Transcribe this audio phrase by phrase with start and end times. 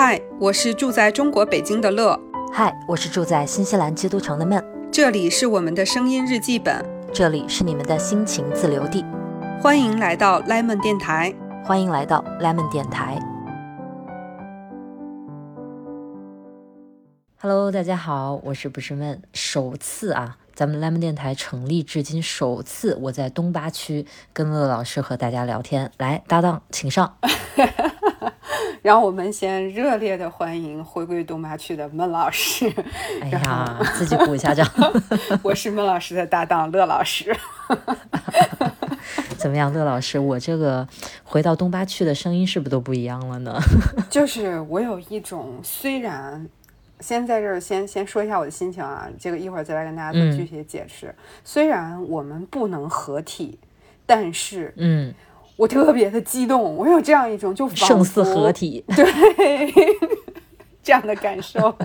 [0.00, 2.16] 嗨，我是住在中国北京的乐。
[2.52, 4.64] 嗨，我是住在新西兰基督城的闷。
[4.92, 9.04] 这里是我们的声音日记本，这里是你们的心情自留地。
[9.60, 11.34] 欢迎来到 Lemon 电台，
[11.64, 13.18] 欢迎来到 Lemon 电台。
[17.40, 25.92] Hello，大家好，我是不是闷，首次啊，咱们 Lemon 电台成立至今首次，我在东八区跟乐老师和大家聊天。
[25.98, 27.16] 来，搭档，请上。
[28.82, 32.68] 让我们先热烈的欢迎回归东八区的孟老师。
[33.22, 34.68] 哎呀，自己鼓一下掌。
[35.44, 37.32] 我是孟老师的搭档乐老师。
[39.38, 40.18] 怎么样，乐老师？
[40.18, 40.88] 我这个
[41.22, 43.56] 回到东八区的声音是不是都不一样了呢？
[44.10, 46.48] 就是我有一种，虽然
[47.00, 51.14] 先在这儿先先说一下我的心情啊，这个一会儿再来跟大家做具体的解释。
[51.44, 53.58] 虽然我们不能合体，
[54.06, 55.14] 但是嗯。
[55.56, 59.74] 我特别的激动，我有这样一种就胜似合体，对
[60.84, 61.76] 这样的感受。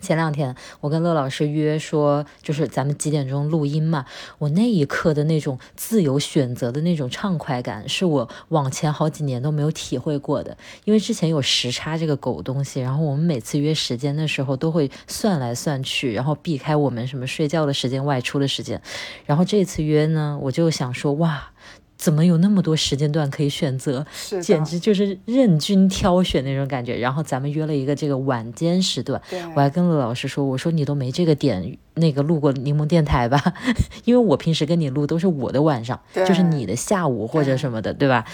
[0.00, 4.04] 前两天我跟乐老师约说，就是咱们几点钟录音嘛。
[4.38, 10.56] 我那一刻的那种自由选择的那种畅快感，是我往前好几年都没有体会过的。
[10.84, 18.80] 因为之前有时差这个狗东西，然后我们每次约时间的时候都会算来算去，然后避开我们什么睡觉的时间、外出的时间。
[19.26, 21.50] 然后这次约呢，我就想说，哇。
[21.98, 24.06] 怎么有那么多时间段可以选择？
[24.40, 26.96] 简直就是任君挑选那种感觉。
[26.96, 29.20] 然后咱们约了一个这个晚间时段，
[29.56, 33.42] 我还跟乐老师说：“我说你都没这个点，那个录过柠檬电台吧？
[34.06, 38.24] 因为我平时跟你录都是我的晚上，就是你的下午或者什么的，对吧？”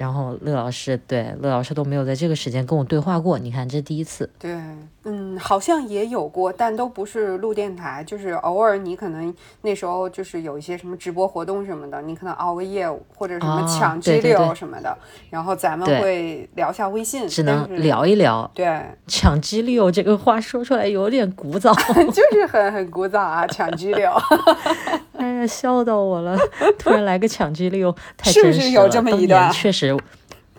[0.00, 4.26] 然后乐老师对乐老师都没有在这个时间跟我对话过，你看这第一次。
[4.38, 4.58] 对，
[5.04, 14.96] 嗯，好像也有过，但都不是录电台，就是偶尔你可能那时候就是有一些什么直播活动什么的，你可能熬个夜或者什么抢 G 六什么的，
[15.28, 18.50] 然后咱们会聊下微信，只能聊一聊。
[18.54, 21.74] 对，抢 G 六这个话说出来有点古早，
[22.10, 24.10] 就是很很古早啊，抢 G 六。
[25.40, 26.36] 哎呀，笑到我了！
[26.78, 28.88] 突然来个抢 G 六，太真实了。
[28.88, 29.96] 当年确实，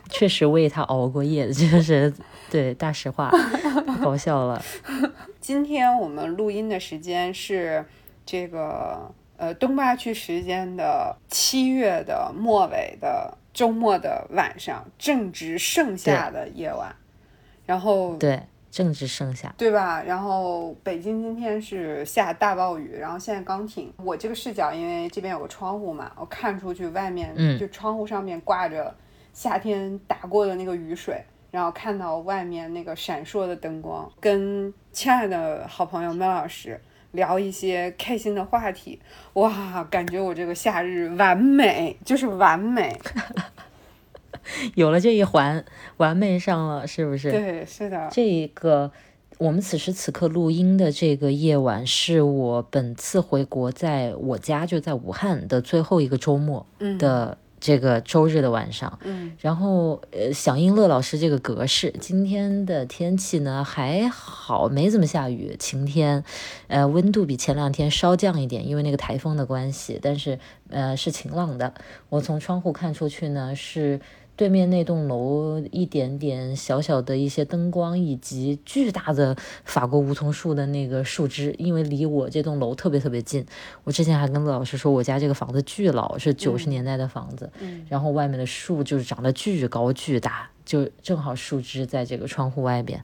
[0.10, 2.12] 确实为他熬过夜的， 就是
[2.50, 3.32] 对大实话，
[4.04, 4.64] 搞笑了。
[5.40, 7.86] 今天我们录音的时间是
[8.26, 16.96] 这个呃东八区时间的七月的末尾的周末的晚上，正值盛夏的夜晚，
[17.68, 18.42] 然后对。
[18.72, 20.02] 正值盛夏，对吧？
[20.02, 23.94] 然后北京今天是下大暴雨，然后现在刚停。
[23.98, 28.96] 我这个视角，因为这边有个窗户嘛，我看出去外面，就窗户上面挂着
[29.34, 31.22] 夏天打过的那个雨水，
[31.52, 36.80] 然后看到外面那个闪烁的灯光，跟亲爱的好朋友麦老师
[37.12, 39.02] 聊一些开心的话题，
[39.34, 42.98] 哇，感觉我这个夏日完美，就是完美。
[44.76, 45.64] 有了这一环，
[45.98, 47.32] 完美上了，是不是？
[47.32, 48.10] 对，是的。
[48.12, 48.92] 这个
[49.38, 56.66] 我们此时此刻录音的这个夜晚，是我本次回国在我家就在武汉的最后一个周末
[57.00, 59.00] 的这个周日的晚上。
[59.04, 59.32] 嗯。
[59.40, 66.24] 然后呃，响应乐老师这个格式，今天的天气呢还好，没怎么下雨，晴天。
[66.68, 70.38] 呃，温度比前两天稍降一点，因为那个台风的关系，但是
[70.70, 71.74] 呃是晴朗的。
[72.10, 74.00] 我从窗户看出去呢是。
[74.42, 83.46] 对面那栋楼一点点小小的一些灯光，以及巨大的法国梧桐树的那个树枝，因为离我这栋楼特别特别近。
[83.84, 87.52] 我之前还跟乐老师说，我家这个房子巨老，是九十年代的房子，
[87.88, 93.00] 然后外面的树就是长得巨高巨大，就正好树枝在这个窗户外边。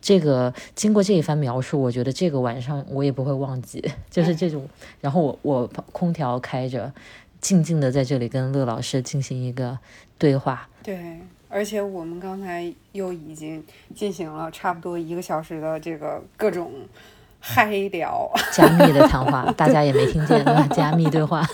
[0.00, 4.68] 这个经过这一番描述，我觉得这个晚上我也不会忘记， 就是这种。
[5.00, 6.92] 然后我我空调开着。
[7.40, 9.78] 静静的在这里跟乐老师进行一个
[10.18, 10.68] 对话。
[10.82, 13.62] 对，而且我们刚才又已经
[13.94, 16.72] 进行了差不多一个小时的这个各种
[17.40, 20.66] 嗨聊、 加密的谈话，大家也没听见吧？
[20.74, 21.44] 加密对话。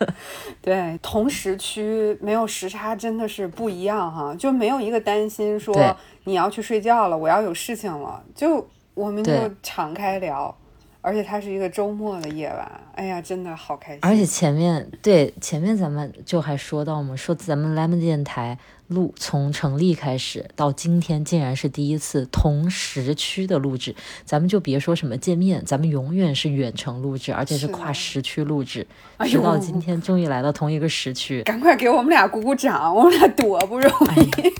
[0.60, 9.32] 对，同时区没有时差真的是不一样哈，就没有一个担心说你要去睡觉了，我要有事情了，就我们就
[9.62, 10.54] 敞开聊。
[11.00, 14.00] 而且它是一个周末的夜晚，哎呀，真的好开心！
[14.02, 18.58] 而且前面对前面咱们就还说到嘛，说咱们 Lemon 电台
[18.88, 23.94] 录从成立开始到今天，竟然是第一次同时区的录制。
[24.24, 28.86] 咱们就别说什么见面，咱们永远是远程录制，而且是跨时区录制。
[29.24, 32.94] 直到今天，终于来到同一个时区，赶快给我们俩鼓鼓掌！
[32.94, 34.52] 我们俩多不容易。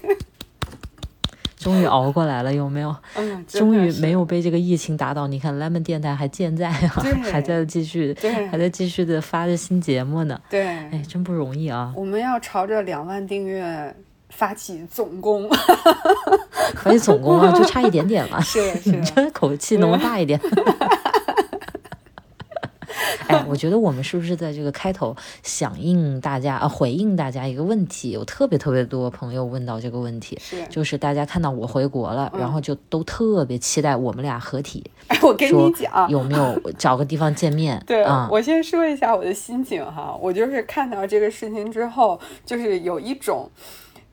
[1.68, 2.96] 终于熬过来了，有没有？
[3.16, 5.26] 嗯，终于没有被这个疫情打倒。
[5.26, 8.16] 你看，Lemon 电台还健在啊，还在继续，
[8.50, 10.40] 还在继续的发着新节目呢。
[10.48, 11.92] 对，哎，真不容易啊。
[11.94, 13.94] 我们要朝着两万订阅
[14.30, 15.46] 发起总攻，
[16.76, 18.40] 发起总攻啊，就差一点点了。
[18.42, 20.40] 是是， 你这口气能不能大一点？
[23.26, 28.10] 哎，我觉得我们是不是在这个开头响应大家啊，回应大家一个问题？
[28.10, 34.84] 有特别特别多朋友问到这个问题，是就是大家看到我回国了，然后就都特别期待我们俩合体。
[35.08, 37.82] 哎，我跟你讲，有没有找个地方见面？
[37.86, 43.50] 对，我先说一下我的心情哈，我就是看到这个事情之后，就是有一种，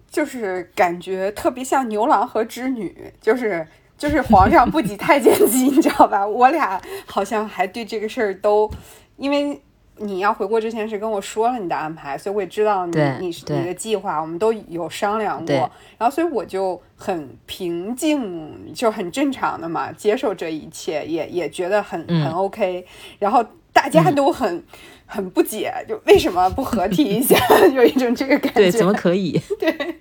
[0.10, 3.66] 就是感觉特别像牛郎和织女，就是。
[3.98, 6.26] 就是皇上不急太监急， 你知道吧？
[6.26, 8.70] 我俩好像还对这个事儿都，
[9.18, 9.60] 因为
[9.98, 15.56] 你要回国之前是跟我说了你的安排，所以我也知道你你你的计划，我们都有商量过。
[15.98, 22.86] 然后所以我就很平静，就很正常的嘛，接受这一切，也也觉得很很 OK。
[23.20, 24.62] 然后大家都很
[25.06, 27.38] 很不解，就为什么不合体一下？
[27.74, 29.40] 有一种这个感觉，对，怎么可以？
[29.58, 29.96] 对。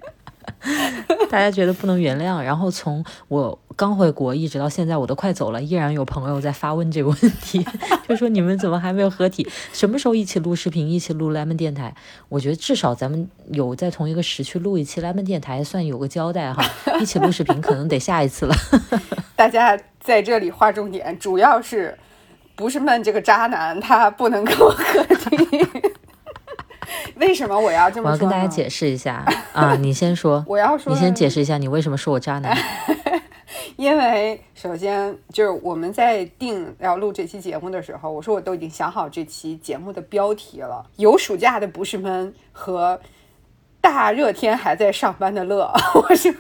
[1.31, 7.65] 大家觉得不能原谅，然后从我刚回国一直到现在，我都快走了，依然有朋友在发问这个问题，
[8.09, 9.47] 就说你们怎么还没有合体？
[9.73, 11.95] 什么时候一起录视频，一起录 lemon 电台？
[12.29, 16.65] 我觉得至少咱们有在同一个时区录一期 lemon 电台，算有个交代哈。
[17.01, 18.55] 一起录视频可能得下一次了。
[19.35, 21.99] 大家在这里划重点，主要是
[22.55, 25.94] 不是闷这个渣男，他不能跟我合体。
[27.17, 28.11] 为什么我要这么说？
[28.11, 29.75] 我要跟大家解释一下啊！
[29.81, 32.57] 你先说，我要说，你先解释一下，你为什么说我渣男？
[33.77, 43.01] 因为首先就是我们在定要录这期节目的时候，我说我都已经想好这期节目的标题了，有暑假的不是闷和。
[43.85, 46.33] 大热天还在上班的乐， 我说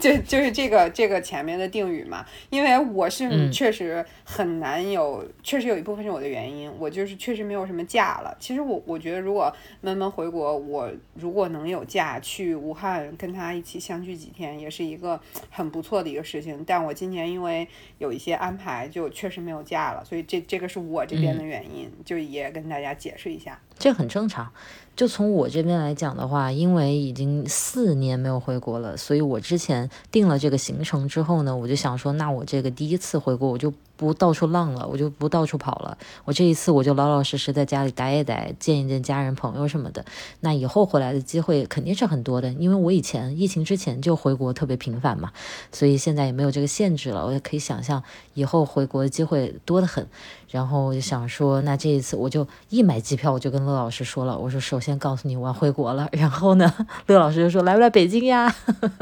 [0.00, 8.34] 就就是这个这个前面的定语嘛，因为我是确实很难有，确实有一部分是我的原因，我就是确实没有什么假了。
[8.40, 15.20] 其实我我觉得如果闷闷回国，我如果能有假去武汉跟他一起相聚几天，也是一个
[15.50, 16.64] 很不错的一个事情。
[16.66, 17.68] 但我今年因为
[17.98, 24.50] 有一些安排，就确实没有假了，所以这这个是我这边的原因，就也跟大家解释一下，这很正常。
[24.96, 33.72] 就从我这边来讲的话，因为已经四年没有回国了，所以我之前定了这个行程之后呢，我就想说，那我这个第一次回国，我就。
[33.96, 35.96] 不到处浪了，我就不到处跑了。
[36.24, 40.04] 我这一次我就老老实实在家里待一待，见一见家人朋友什么的。
[40.40, 45.30] 那以后回来的机会肯定是很多的，因为我以前疫情之前就回国特别频繁嘛，
[45.70, 47.24] 所以现在也没有这个限制了。
[47.24, 48.02] 我也可以想象
[48.34, 50.04] 以后回国的机会多得很。
[50.50, 56.08] 然后我就想说，那这一次我就一买机票，我就跟乐老师说了，我说首先告诉你我要回国了。
[56.12, 56.72] 然后呢，
[57.06, 58.54] 乐老师就说来不来北京呀？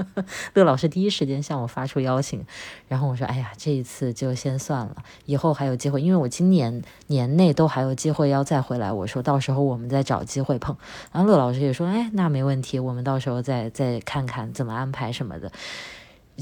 [0.55, 2.45] 乐老师第一时间向我发出邀请。
[2.89, 4.81] 然后我说，哎呀，这一次就先算。
[4.87, 4.97] 了，
[5.27, 8.93] 以后还有机会，因为我今年年内都还有机会要再回来。
[8.93, 10.77] 我说到时候我们再找机会碰。
[11.11, 15.51] 然后乐老师也说，哎，那没问题，我们到时候再再看看怎么安排什么的。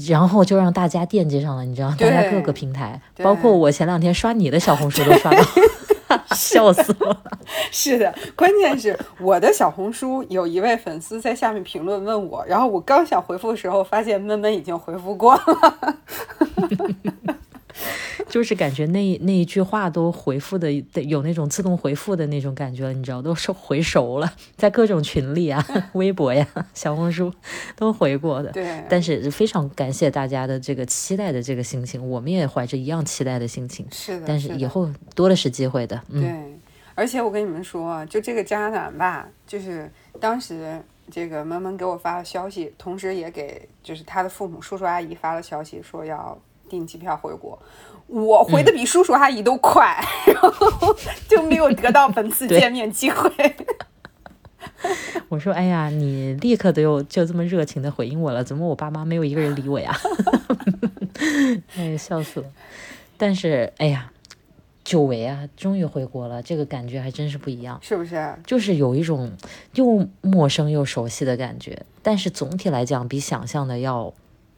[0.07, 5.43] 然后就让大家惦记上了，你知道，大家各个平台，包括我前两天刷你的小红书都刷到，
[6.35, 7.23] 笑死我了。
[7.71, 15.97] 是的，关键是我的小红书有一位粉丝在下面评论问我，然后我刚想回复的时候，发现闷闷已经回复过了。
[18.29, 20.71] 就是感觉那那一句话都回复的
[21.03, 27.33] 有那种自动回复的那种感觉了，你知道，都是回熟了，在各种群里啊、 微博呀、小红书
[27.75, 28.51] 都回过的。
[28.51, 33.85] 对，但是非常感谢大家的这个期待的这个心情，我们也怀着一样期待的心情。
[33.91, 36.01] 是的，但是以后多的是机会的。
[36.09, 36.57] 对，
[36.95, 46.37] 而且我跟你们说，就这个渣男吧，就是当时这个萌萌给我发了消息，同时也给就是他的父母、叔叔阿姨发了消息，说要
[46.71, 47.61] 订机票回国。
[48.07, 50.95] 我回的比叔叔阿姨都快，然后
[51.27, 53.29] 就没有得到本次见面机会。
[55.27, 59.95] 我说：“哎呀，你立刻都有就这么热情的回应我了，怎么我爸妈没有一个人理我呀？”
[61.77, 62.45] 哎，笑死了。
[63.17, 64.11] 但是，哎呀，
[64.83, 68.33] 久违啊，终于回国了，这个感觉还真是不一样，是不是？
[68.45, 69.31] 就是有一种
[69.75, 74.13] 又陌生又熟悉的感觉，但是总体来讲，比想象的要。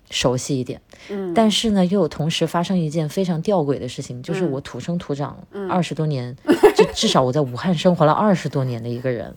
[0.10, 0.80] 熟悉一点，
[1.10, 5.38] 嗯，但是呢，又有同时发生一件非常吊诡的事情，就是我土生土长
[5.70, 6.36] 二十多年，
[6.76, 9.36] 就至少我在武汉生活了二十多年的一个人，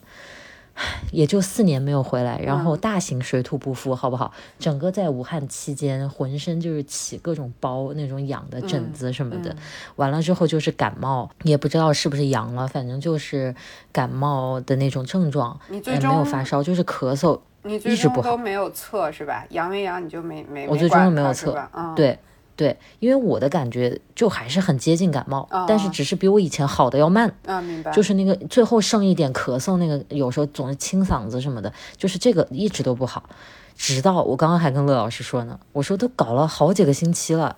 [1.10, 4.32] 也就四年没有回来，然后大型水土不服，好不好？
[4.58, 9.56] 整个在武汉期间，浑身就是起各种包，那种痒的疹子什么的，
[9.96, 13.54] 完了之后就是感冒，也不知道是不是阳了，反正就是
[13.92, 17.40] 感冒的那种症状，也没有发烧，就是咳嗽。
[17.66, 19.44] 你最终都没有测是吧？
[19.50, 22.18] 阳没阳你就没没我最终没有测，嗯，对，
[22.54, 27.34] 对，因为我的感觉就还是很接近感冒，但是只是比我以前好的要慢。
[27.46, 27.90] 啊，明白。
[27.92, 33.28] 就是那个最后剩一点咳嗽，那个有时候总是清嗓子什么的，就是这个一直都不好。
[33.74, 37.56] 直到我刚刚还跟乐老师说呢，我说都搞了好几个星期了，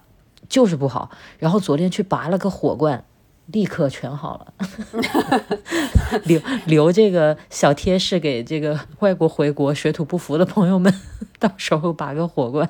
[0.48, 1.10] 就是不好。
[1.38, 3.04] 然后昨天去拔了个火罐。
[3.52, 4.52] 立刻全好了，
[6.24, 10.92] 留留这个小贴士给这个外国回国水土不服的朋友们，
[11.38, 12.68] 到时候拔个火罐。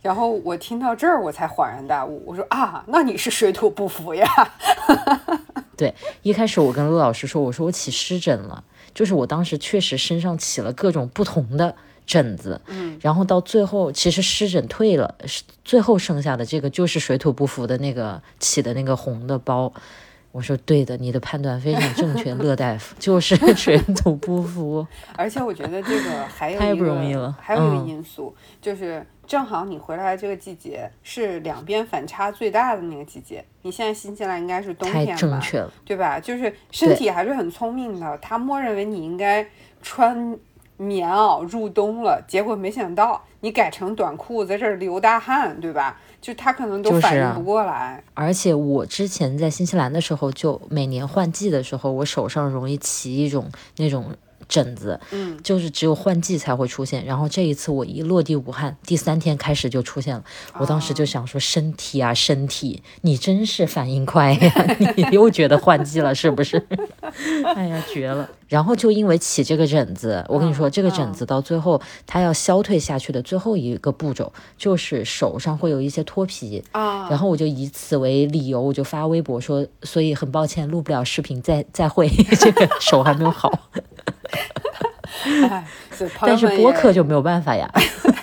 [0.00, 4.26] 然后我听到这儿，我才恍然大悟，我说啊，那你是水土不服呀？
[5.76, 8.62] 对，一开始我跟陆老师说，我说我起湿疹了，
[8.94, 11.74] 就是我当时确实身上起了各种不同的。
[12.04, 15.14] 疹子，嗯，然后到最后，其实湿疹退了，
[15.64, 19.72] 最后剩下的这个就是水土不服的那个起的那个红的包。
[20.32, 24.86] 我说对的，你的判断非常正确， 乐大夫就是 水土不服。
[25.14, 33.44] 而且我觉得这个 还有太不容易了，还有一个因素就是正好你回来这个季节是两边反差最大的那个季节。
[33.62, 35.14] 你现在新西兰应该是冬天吧？
[35.16, 36.18] 正确了，对吧？
[36.18, 39.46] 就是身体还是很聪明的，他默认为你应该
[39.82, 40.36] 穿。
[40.78, 46.00] 棉袄入冬了，结果没想到你改成短裤，在这儿流大汗，对吧？
[46.22, 48.02] 就他可能都反应不过来。
[48.14, 54.06] 而且我之前在新西兰的时候，就每年换季的时候，我手上容易起一种那种。
[54.52, 57.02] 疹子，嗯，就是只有换季才会出现。
[57.06, 60.22] 然后这一次我一落地武汉，第三天开始就出现了。
[60.58, 64.76] 我当时就想说，身体啊，身体，你真是反应快呀！
[64.94, 66.62] 你又觉得换季了是不是？
[67.56, 68.28] 哎呀，绝了！
[68.46, 77.08] 然后就因为起这个疹子，我跟你说，这个疹子到最后它要消退下去的最后一个步骤，就是手上会有一些脱皮啊。
[77.08, 82.06] 然后我就以此为理由，我就发微博说，所以很抱歉录不了视频，再再会，
[82.38, 83.50] 这个手还没有好。
[86.20, 87.70] 但是播客就没有办法呀，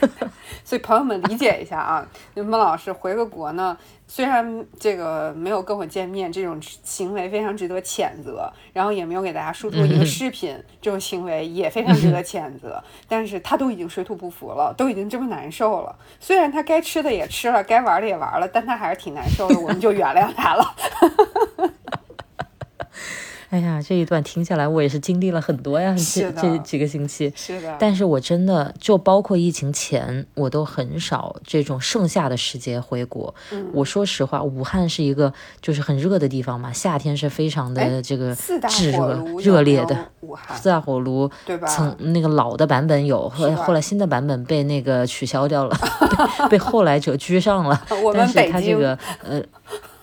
[0.66, 20.76] 所以朋友们理解一下啊，孟老师回个国呢，虽然这个没有跟我见面，这种行为非常值得谴责，然后也没有给大家输出一个视频，这种行为也非常值得谴责，但是他都已经水土不服了，都已经这么难受了，虽然他该吃的也吃了，该玩的也玩了，但他还是挺难受的，我们就原谅他了。
[23.50, 27.34] 哎呀，这一段听下来，我也是经历了很多呀，这这几个星期。
[27.36, 27.76] 是的。
[27.80, 33.34] 但是我真的就包括疫情前，我都很少这种盛夏的时节回国。
[33.52, 33.68] 嗯。
[33.74, 38.36] 我说实话，武汉是一个就是很热的地方嘛，夏天是非常的这个
[38.70, 39.98] 炙热热烈的。
[40.22, 40.56] 武汉。
[40.56, 41.30] 四大火炉。
[41.46, 41.68] 对吧？
[41.68, 45.76] 曾那个老的版本有，后后来新的版本被那个取消掉了，
[46.52, 47.84] 被后来者居上了。
[48.04, 48.62] 我们北京。
[48.70, 49.42] 这个呃。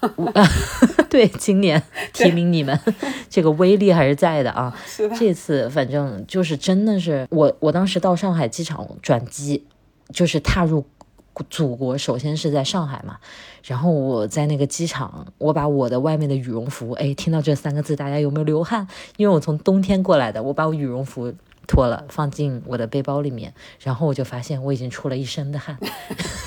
[1.09, 2.79] 对，今年 提名你们，
[3.31, 4.77] 这个威力还是在的啊。
[5.19, 9.65] 这次反正就是真的是我，我当时到上海机场转机，
[10.13, 10.85] 就是踏入
[11.49, 13.17] 祖国，首先是在上海嘛。
[13.65, 18.87] 然后我在那个机场，我把我的外面的羽绒服，哎，听到这三个字，大家有没有流汗？
[19.17, 21.33] 因为我从冬天过来的，我把我羽绒服。
[21.67, 25.79] 脱了，放进我的背包里面，然后我就发现我已经出了一身的汗，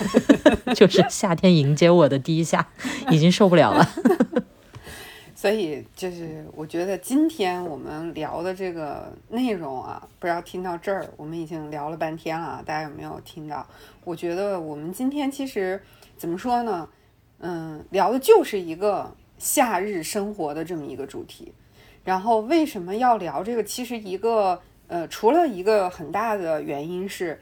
[0.75, 2.69] 就是夏天迎接我的第一下，
[3.11, 3.87] 已经受不了了。
[5.35, 13.65] 所以就是我觉得今天我们聊的这个内容啊，不知道听到这儿，我们已经聊了半天了，大家有没有听到？
[14.03, 15.81] 我觉得我们今天其实
[16.17, 16.89] 怎么说呢？
[17.39, 21.53] 嗯，聊的就是一个夏日生活的这么一个主题。
[22.03, 23.63] 然后为什么要聊这个？
[23.63, 24.61] 其实一个。
[24.89, 27.39] 呃，除了一个很大的原因是，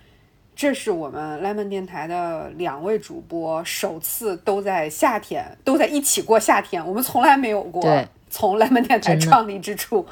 [0.55, 7.83] 这是我们 lemon 电台的两位主播首次都在夏天都在一起过夏天，我们从来没有过。
[8.29, 10.05] 从 lemon 电台创立之初，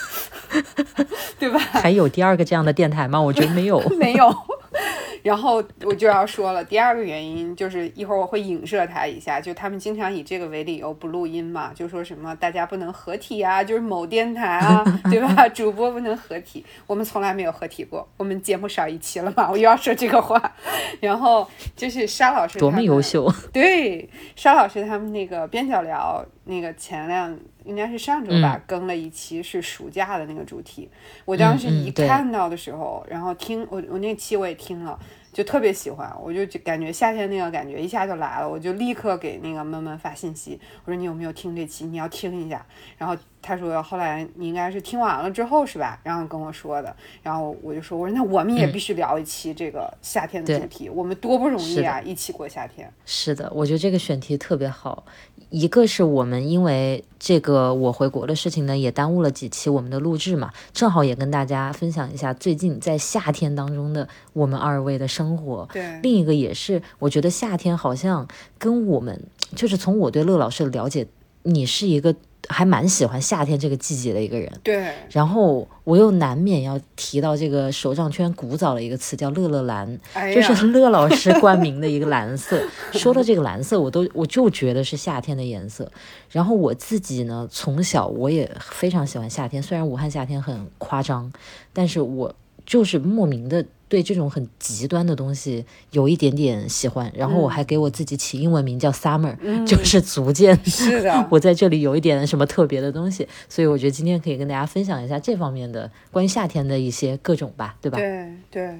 [1.40, 1.58] 对吧？
[1.58, 3.18] 还有第二个这样的电台吗？
[3.18, 4.28] 我觉得没有， 没有。
[5.22, 15.48] 然后我就要说了，第二个原因就是一会儿我会影射他一下，就他们经常以这个为理由不录音嘛，就说什么大家不能合体啊，就是某电台啊，对吧？
[15.50, 20.52] 主播不能合体，我们从来没有合体过，我们节目少一期了嘛，我又要说这个话。
[21.00, 30.88] 然后就是沙老师多么优秀，对沙老师他们那个边角聊那个前两应该是上周吧，更了一期是暑假的那个主题。
[31.24, 34.98] 我当时一看到的时候，然后听我我那期我也听了。
[35.32, 41.86] 就特别喜欢，我就感觉夏天那个感觉一下就来了，我就立刻给那个闷闷发信息，我说你有没有听这期？
[41.86, 42.66] 你要听一下。
[42.98, 45.98] 然后他说后来你应该是听完了之后是吧？
[46.04, 46.94] 然后跟我说的。
[47.22, 52.92] 然后我就说我说那我们也必须聊一期这个夏天的主题，我们多不容易啊，一起过夏天。
[53.06, 55.04] 是的，我觉得这个选题特别好。
[55.48, 65.22] 一个是我们因为这个我回国的事情呢，也耽误了几期我们的录制嘛，正好也跟大家分享一下最近在夏天当中的我们二位的生。
[65.22, 65.68] 生活。
[65.72, 68.26] 对，另一个也是，我觉得夏天好像
[68.58, 69.22] 跟我们，
[69.54, 71.06] 就是从我对乐老师的了解，
[71.44, 72.12] 你是一个。
[72.48, 74.92] 还蛮喜欢夏天这个季节的一个人，对。
[75.10, 79.98] 然后我又难免要提到这个手账圈古早的一个词，叫乐乐蓝，
[80.34, 82.62] 就是乐老师 冠名的一个蓝色。
[82.92, 85.90] 说到这个蓝色，我都我就觉得是夏天的颜色。
[86.30, 91.32] 然后我自己呢，从小我也非常喜欢夏天，虽然武汉夏天很夸张，
[91.72, 92.34] 但是我
[92.66, 93.64] 就是莫名的。
[93.92, 107.98] 对这种很极端的东西有一点点喜欢，然后我还给我自己起英文名叫 Summer，就是足见 是的，我在这里有一点什么特别的东西，所以我觉得今天可以跟大家分享一下这方面的关于夏天的一些各种吧，对吧？
[107.98, 108.78] 对对，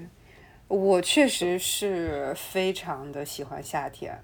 [0.68, 4.18] 我确实是非常的喜欢夏天，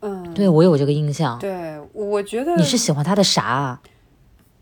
[0.00, 3.80] 嗯，对我有这个印象，对，我觉得你是喜欢它的啥？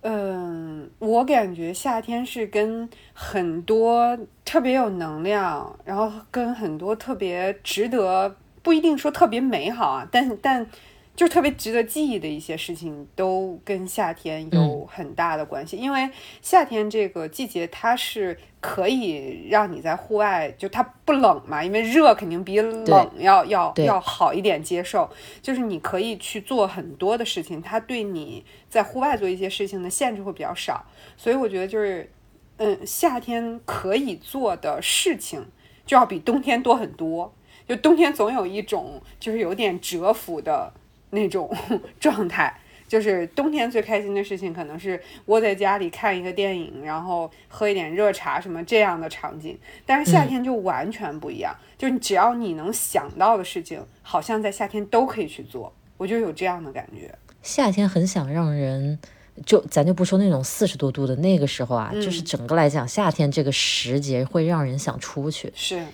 [0.02, 10.66] 嗯，我感觉夏天是跟很多特别有能量，然后跟很多特别值得，不一定说特别美好啊，但但。
[11.14, 15.76] 就特别值得记忆的一些事情，都跟夏天有很大的关系。
[15.76, 16.08] 因为
[16.40, 21.62] 夏天这个季节，它是可以让你在户外，就它不冷嘛。
[21.62, 25.08] 因为热肯定比冷要要要好一点接受。
[25.42, 30.82] 就是你可以去做很多的事情，它对你在户外做一些事情的限制会比较少。
[31.18, 32.10] 所以我觉得就是，
[32.56, 35.46] 嗯，夏天可以做的事情
[35.84, 37.34] 就要比冬天多很多。
[37.68, 40.72] 就冬天总有一种就是有点蛰伏的。
[41.12, 41.48] 那种
[42.00, 42.52] 状态，
[42.88, 49.56] 就是冬天最开心的事情，可能是窝在家里看一个电影，然后喝一点热茶什么这样的场景。
[49.86, 55.72] 但是夏天就完全不一样，就是只要你能想到的事情，好像在夏天都可以去做。
[55.98, 57.14] 我就有这样的感觉。
[57.42, 58.98] 夏天很想让人，
[59.44, 65.52] 就咱就不说那种四十多度的那个时候啊，就是整个来讲，夏天这个时节会让人想出去。
[65.54, 65.84] 是。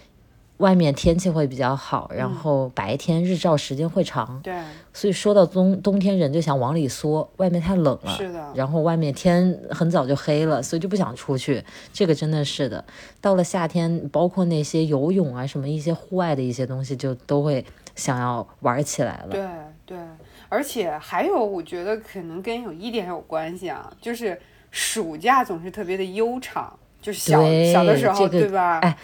[0.58, 4.60] 外面天气会比较好，然后白天日照时间会长，对，
[4.92, 12.84] 所以说到冬冬天人就想往里缩，外面太冷了，是的，然后外面天很早就黑了，所以就不想出去，这个真的是的。
[13.20, 19.30] 到了夏天，包括那些游泳啊什么一些户外的一些东西，就都会想要玩起来了。
[19.30, 19.46] 对
[19.86, 19.98] 对，
[20.48, 24.36] 而且还有，我觉得可能跟有一点有关系啊，就是
[24.72, 27.40] 暑假总是特别的悠长，就是小
[27.72, 28.80] 小的时候，对吧？
[28.80, 28.98] 哎。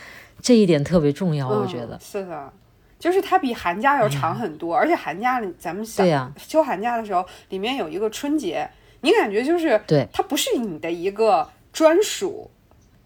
[0.44, 2.52] 这一点特别重要，我觉得是的，
[2.98, 8.68] 就是它比寒假要长很多，而且寒假咱们想休寒假的时候，里面有一个春节，
[9.00, 12.50] 你感觉就是对它不是你的一个专属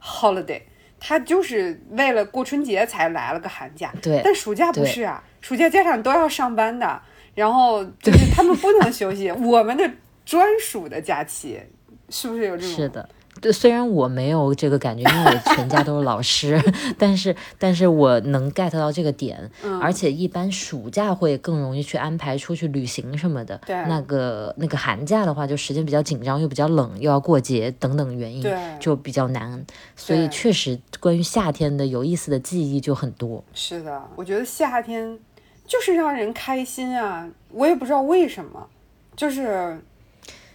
[0.03, 0.61] holiday，
[0.99, 3.95] 它就是为了过春节才来了个寒假。
[4.03, 7.01] 对，但暑假不是啊，暑假家长都要上班的，
[7.37, 9.89] 然后就是他们不能休息，我们的
[10.27, 11.61] 专属的假期
[12.09, 12.75] 是不是有这种？
[12.75, 13.09] 是的。
[13.41, 16.61] 对，虽然我没有这个感觉，因为我全家都是老师，
[16.99, 23.59] 但是，但是我能 get 到这个点，而且一般暑假会更容易去安排出去旅行什么的。
[23.67, 28.45] 对，那个那个寒假的话，就时间比较紧张，又比较冷，又要过节等等原因，
[28.81, 29.65] 就比较难。
[29.97, 33.45] 所以确实，关于夏天的有意思的记忆就很多。
[33.55, 35.19] 是的，我觉得夏天
[35.67, 38.67] 就是让人开心啊，我也不知道为什么，
[39.15, 39.81] 就是，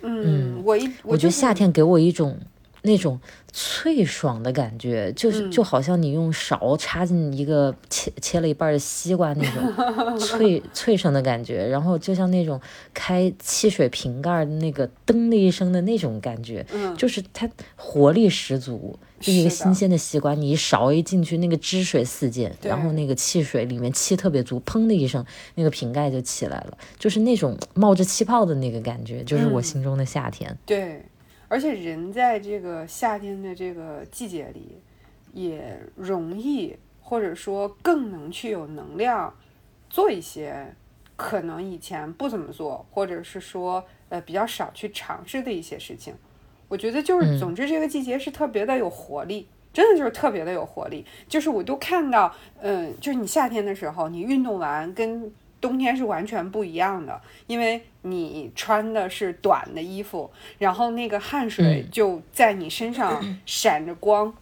[0.02, 2.38] 嗯，我一我觉得夏天给我一种。
[2.84, 3.20] 那种
[3.52, 12.60] 脆爽的感觉，就是就好像你用勺插进一个切切了一半的西瓜那种 脆脆声的感觉，然后就像那种
[12.94, 16.66] 开汽水瓶盖那个噔的一声的那种感觉，
[16.98, 18.98] 就是它活力十足。
[19.22, 30.58] 就一个新鲜的西瓜，你一勺一进去，那个汁水四溅，然后那个汽水里面气特别足，砰的一声，那个瓶盖就起来了，就是那种冒着气泡的那个感觉，就是我心中的夏天。
[30.66, 31.02] 对。
[31.54, 34.82] 而且人在这个夏天的这个季节里，
[35.34, 39.32] 也容易或者说更能去有能量，
[39.88, 40.74] 做一些
[41.16, 46.16] 可能以前不怎么做，或者是说呃比较少去尝试的一些事情。
[46.70, 51.06] 我觉得就是，总之这个季节是特别的有活力，真的就是特别的有活力。
[51.28, 55.32] 就是我都看到，嗯，就是你夏天的时候，你运动完跟。
[55.64, 64.34] 冬天是完全不一样的，因为你穿的是短的衣服，然后那个汗水就在你身上闪着光，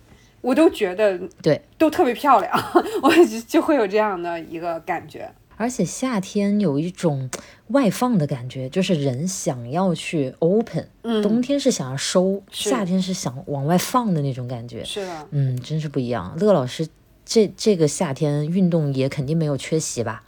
[0.41, 2.51] 我都觉得对，都特别漂亮，
[3.03, 3.13] 我
[3.47, 5.31] 就会有这样的一个感觉。
[5.57, 7.29] 而且夏天有一种
[7.67, 16.35] 外放的感觉，就是人想要去 open，嗯，冬天是想要收，夏天是想往外放的那种感觉，是的，嗯，真是不一样。
[16.39, 16.87] 乐老师，
[17.23, 20.23] 这这个夏天运动也肯定没有缺席吧？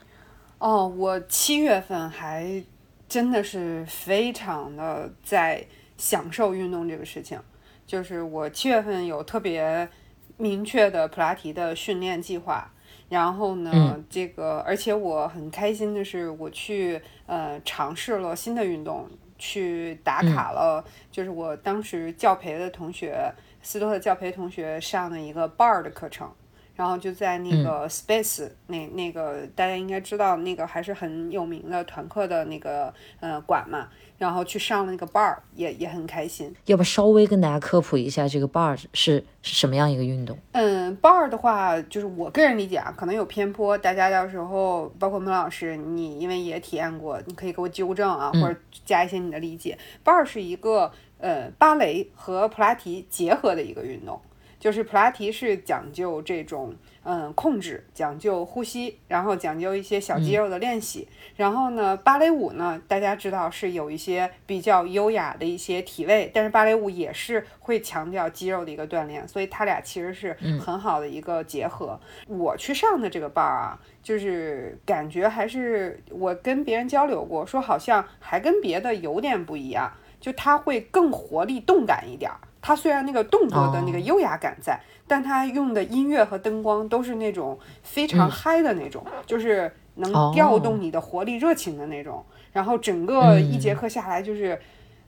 [0.63, 2.63] 哦，我七月份还
[3.09, 5.61] 真的是非常的在
[5.97, 7.37] 享受运动这个事情，
[7.85, 9.89] 就是我七月份有特别
[10.37, 12.71] 明确的普拉提的训练计划，
[13.09, 23.29] 然后呢，这个而且我很开心的是，我去呃尝试了新的运动，去打卡了，就是我当时教培的同学，
[23.61, 26.33] 斯多特教培同学上的一个 bar 的课程。
[26.75, 36.53] 然后就在那个 Space 那那个大家应该知道那个还是很有名的团课的那个呃馆嘛，然后去上了那个 bar 也也很开心。
[36.65, 40.37] 要不稍微跟大家科普一下这个 bar 是是什么样一个运动？
[40.53, 49.77] 嗯，bar 的话就是我个人理解啊，可能有偏颇，大家到时候包括孟老师，你因为也体验过，你可以给我纠正啊，或者加一些你的理解。
[50.03, 54.19] bar 是一个呃芭蕾和普拉提结合的一个运动。
[54.63, 56.73] 就是普拉提是讲究这种
[57.03, 61.05] 嗯控制，讲究呼吸，然后讲究一些小肌肉的练习。
[61.35, 71.99] 然后呢，芭蕾舞呢，大家知道是有一些比较优雅的一些体位，但是芭蕾舞也是会强调肌肉的一个锻炼，所以它俩其实是很好的一个结合。
[72.27, 82.39] 我去上的这个班啊，就是感觉还是我跟别人交流过，说好像还跟别的有点不一样，就它会更活力动感一点儿。
[82.65, 92.23] 它虽然那个动作的那个优雅感在，但它用的音乐和灯光都是那种非常嗨的那种，就是能调动你的活力、热情的那种。
[92.53, 94.57] 然后整个一节课下来，就是，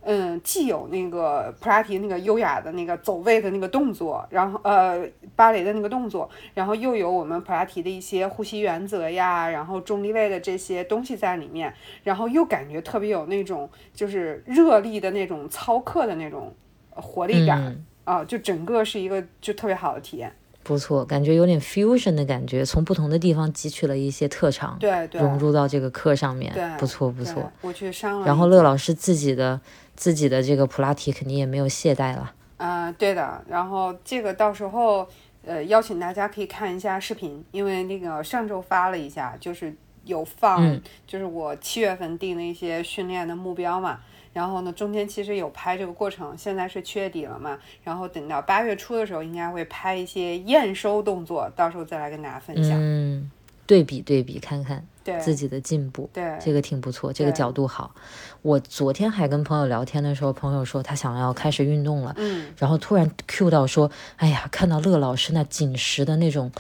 [0.01, 16.53] 嗯，既有那个普拉提那个优雅的那个走位的那个动作，然后呃芭蕾的那个动作，然后又有我们普拉提的一些呼吸原则呀，然后重力位的这些东西在里面，然后又感觉特别有那种就是热力的那种操课的那种。
[16.95, 20.31] 活力感啊，就整个是一个就特别好的体验，
[20.63, 27.51] 不错，感觉有点 fusion 的感觉，从不同的地方汲取了一些特长，对，对融入到这个课上面，不错不错。
[27.61, 29.59] 我去上了，然后乐老师自己的
[29.95, 33.43] 自己的这个普拉提肯定也没有懈怠了，嗯，对的。
[33.47, 35.07] 然后这个到时候
[35.45, 43.99] 呃邀请大家可以看一下视频，因为那个上周发了一下，就是有放，就是我七月份定的一些训练的目标嘛。
[44.35, 52.77] 然后呢，中间其实有拍这个过程，现在是七月底了嘛，然后等到八月初的时候，应该会拍一些验收动作，到时候再来跟大家分享。
[52.77, 53.31] 嗯，
[53.65, 54.85] 对比对比看看
[55.21, 57.95] 自己的进步，对，这个挺不错，这个角度好。
[58.41, 66.51] 我昨天还跟朋友聊天的时候，朋友说他想要开始运动了，嗯，然后突然 Q 到说，哎呀，看到乐老师那紧实的那种。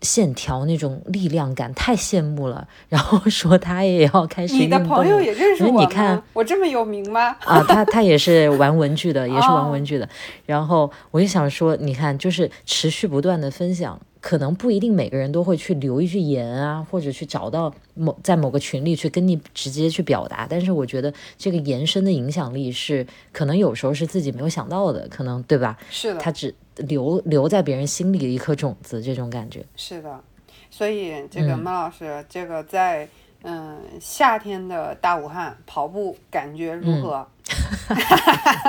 [0.00, 7.36] 线条那种力量感太羡慕了，然后说他也要开始你的朋友也认识我你看我这么有名吗？
[7.40, 10.08] 啊，他他也是玩文具的， 也是玩文具的。
[10.46, 20.46] 然后我就想说，你看，就是持续不断的分享，可能不一定每个人都会去留一句言啊，或者去找到某在某个群里去跟你直接去表达。
[20.48, 25.76] 但是我觉得这个延伸的影响力是，可能有时候是自己没有想到的，可能对吧？
[25.90, 26.54] 是的，他只。
[26.86, 30.20] 留留在别人心里的一颗种子，这种感觉是的。
[30.70, 33.08] 所以这个孟老师，这个在
[33.42, 37.26] 嗯夏天的大武汉跑步感觉如何？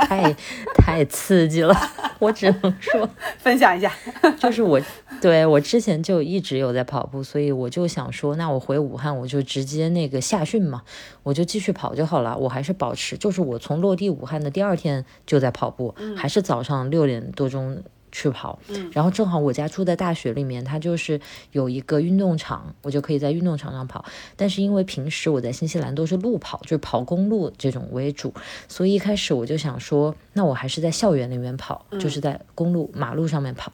[0.08, 0.34] 太
[0.74, 1.76] 太刺激了，
[2.20, 3.92] 我只能说 分享一下。
[4.40, 4.80] 就是我
[5.22, 10.84] 对我之前就一直有在跑步，所以我就想说，那我回武汉我就直接那个夏训嘛，
[11.24, 12.38] 我就继续跑就好了。
[12.38, 17.84] 我还是保持，就是我从落地武汉的第二天就在跑步，还是早上六点多钟。
[18.12, 21.20] 去跑，嗯，然后正好我家住在大学里面，它就是
[21.52, 24.04] 有一个运动场，我就可以在运动场上跑。
[24.36, 28.34] 但是因为平时我在新西兰都是路跑，就是跑公路这种为主，
[28.68, 33.72] 所以一开始我就想说，那我还是在校园里面跑，就是在公路马路上面跑，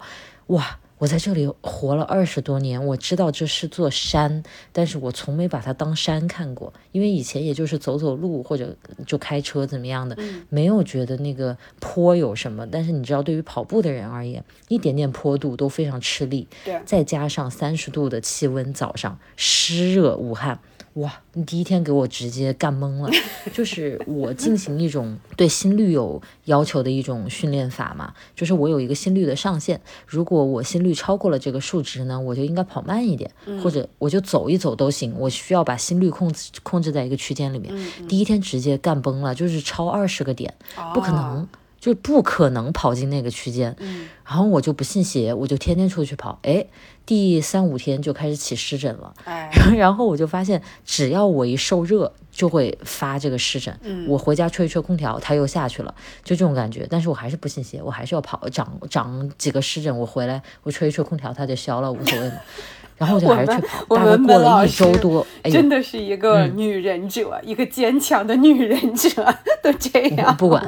[0.48, 0.80] 哇。
[0.98, 8.74] 我在这里活了二十多年，我知道这是座山，但是我从没把它当山看过，因为以前也就是走走路或者
[9.06, 12.66] 就开车怎么样的，没有觉得那个坡有什么。
[12.66, 20.60] 但是你知道，对于跑步的人而言，一点点坡度都非常吃力，对，再加上三十度的气温，早上湿热，武汉。
[20.96, 23.10] 哇，你第一天给我直接干懵了，
[23.52, 33.30] 就是我进行一种对心率有要求的一种训练法嘛，就是我有一个心率的上限，如果我心率超过了这个数值呢，我就应该跑慢一点，
[33.62, 37.74] 或者我就走一走都行，我需要把心率控制控制在一个区间里面。
[38.08, 40.54] 第一天直接干崩了，就是超二十个点，
[40.94, 41.46] 不可能。
[41.86, 46.66] 就不可能跑进那个区间，嗯，然后我就不信邪，我就天天出去跑，哎，
[47.06, 55.94] 第三五天就开始起湿疹了，哎， 然后我就发现，只要我一受热，就会发这个湿疹，嗯，我回家吹一吹空调，它又下去了，
[56.24, 62.36] 就这种感觉，但是我还是不信邪，我还是要跑，长长几个湿疹，我回来我吹一吹空调，它就消了，无所谓嘛。
[62.98, 69.10] 然后我就还是去跑，大概过了一周多，真的是一个女忍者，一个坚强的女忍者，
[69.62, 70.36] 都这样。
[70.38, 70.66] 不管，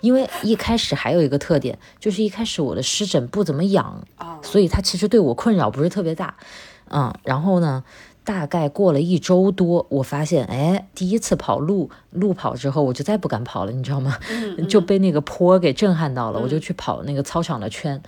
[0.00, 4.02] 因为一开始还有一个特点，就是一开始我的湿疹不怎么痒，
[4.42, 6.34] 所以它其实对我困扰不是特别大。
[6.88, 7.82] 嗯，然后呢？
[8.26, 14.18] 大概过了一周多，我发现，哎，第一次跑路路跑之后，我就再不敢跑了，你知道吗？
[14.68, 18.02] 就被那个坡给震撼到了，我就去跑那个操场的圈。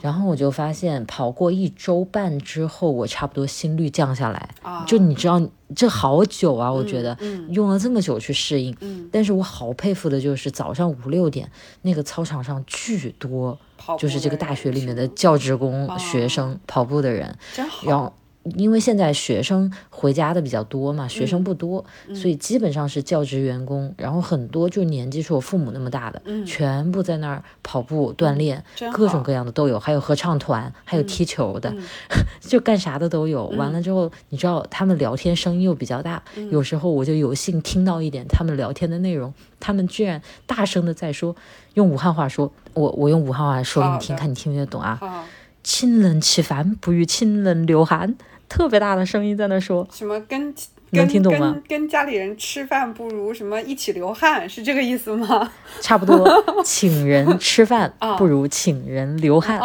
[0.00, 4.48] 然后我就发现，跑过一周半之后，我差不多心率降下来。
[4.86, 5.42] 就你知道，
[5.74, 7.18] 这好久啊，我觉得
[7.50, 8.76] 用了这么久去适应。
[9.10, 11.50] 但是我好佩服的就是早上五六点，
[11.82, 13.58] 那个操场上巨多，
[13.98, 17.36] 就是这个大学里面的教职工学生跑步的人。
[17.52, 17.88] 真好。
[17.88, 18.12] 然后。
[18.56, 31.74] 因为现在学生回家的比较多嘛，学生不多，所以基本上是教职员工，然后很多就年纪是我父母那么大的，全部在那儿跑步锻炼，各种各样的都有，还有合唱团，还有踢球的，
[32.40, 33.46] 就干啥的都有。
[33.56, 41.34] 完了之后，你知道他们聊天声音又比较大，有时候我就有幸听到一点他们聊天的内容，他们居然大声的在说，
[41.72, 45.24] 用武汉话说，我我用武汉话说给你听，看你听不听得懂啊？
[45.62, 48.16] 亲人吃饭不如亲人流汗。
[48.54, 50.20] 特别大的声音在那说什么？
[50.28, 50.54] 跟
[50.90, 51.60] 能听懂吗？
[51.68, 55.50] 跟家里人吃饭不如什么一起流汗，是这个意思吗？
[55.80, 56.24] 差不多，
[56.64, 59.60] 请人吃饭不如请人流汗。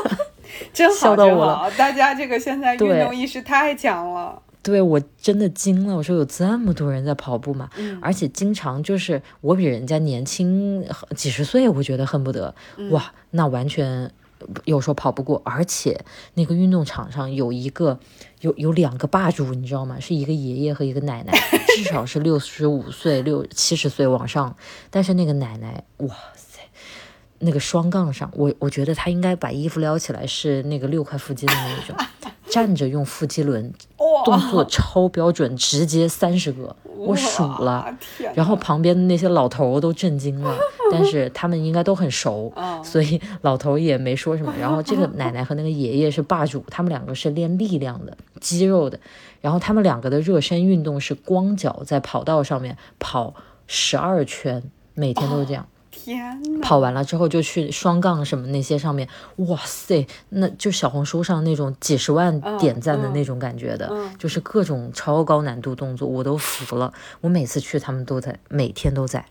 [0.72, 1.70] 真好，笑到我了。
[1.76, 4.40] 大家这个现在运动意识太强了。
[4.62, 7.68] 对我真的惊了，我说有这么多人在跑步吗？
[8.00, 10.82] 而且经常就是我比人家年轻
[11.14, 12.54] 几十岁，我觉得恨不得
[12.92, 14.10] 哇，那完全。
[14.64, 17.98] 有时候跑不过，而且那个运动场上有一个
[18.40, 19.98] 有有两个霸主，你知道吗？
[20.00, 21.32] 是一个爷爷和一个奶奶，
[21.76, 24.56] 至少是六十五岁、六七十岁往上。
[24.90, 26.60] 但是那个奶奶，哇塞，
[27.38, 31.96] 那个双杠上，我我觉得她应该把衣服撩起来，是那个六块腹肌的那种。
[32.52, 33.72] 站着用腹肌轮，
[34.26, 37.96] 动作超标准，直接三十个，我数了，
[38.34, 40.54] 然后旁边的那些老头都震惊了，
[40.92, 42.52] 但是他们应该都很熟，
[42.84, 44.52] 所以老头也没说什么。
[44.60, 49.00] 然后这个奶奶和那个爷爷是霸主，他们两个是练力量的、肌肉的，
[49.40, 53.34] 然后他们两个的热身运动是光脚在跑道上面跑
[53.66, 54.62] 十二圈，
[54.92, 55.66] 每天都是这样。
[56.04, 66.92] 天跑完了之后就去双杠什么那些上面，哇塞，那就小红书上那种几十万点赞的那种感觉的，就是各种超高难度动作，我都服了。
[67.20, 69.24] 我每次去他们都在，每天都在，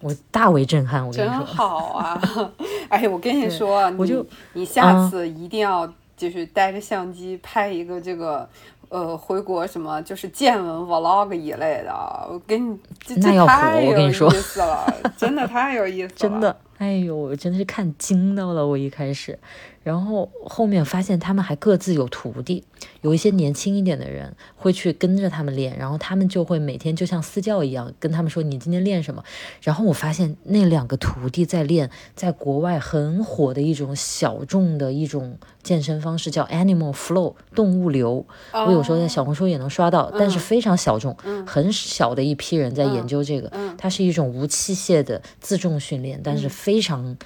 [0.00, 1.06] 我大为震撼。
[1.06, 2.20] 我跟你说，真好啊！
[2.88, 8.48] 哎，我跟你说，我就你下次一定要就是带着相机拍一个这个。
[8.90, 11.92] 呃，回国什么就是见闻 vlog 一类的，
[12.30, 19.38] 我给你这这太有意思了，真的太有意思了， 真的，哎呦，我真的是看惊到了，我一开始。
[19.84, 22.62] 然后后面发现他们还各自有徒弟，
[23.00, 29.24] 有一些年轻一点的人会去跟着他们练，然后他们就会每天就像私教一样跟他们说你今天练什么。
[29.62, 38.26] 然后我发现那两个徒弟在练，在国外很火的一种小众的一种健身方式，叫 Animal Flow 动物流。
[38.52, 43.50] 我有时候在小红书也能刷到，但是非常小众，很小的一批人在研究这个。
[43.78, 47.16] 它是一种无器械的自重训练，但是非常。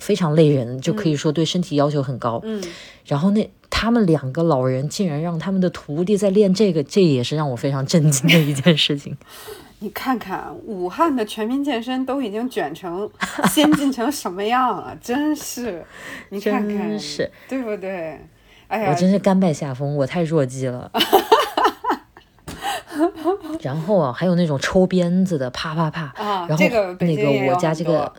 [0.00, 2.40] 非常累人，就可以说对身体要求很高。
[2.44, 2.62] 嗯，
[3.04, 9.16] 然后那他们两个老人竟然让他们的徒弟在练这个，这也是让我非常震惊的一件事情。
[9.82, 13.10] 你看看武汉的全民健身都已经卷成
[13.50, 15.84] 先进成什么样了， 真是，
[16.28, 18.20] 你看看，是，对不对？
[18.68, 20.88] 哎呀，我真是甘拜下风，我太弱鸡了。
[23.62, 26.14] 然后啊，还有那种抽鞭子的，啪啪啪。
[26.46, 26.64] 然后
[27.00, 28.12] 那个我家这个。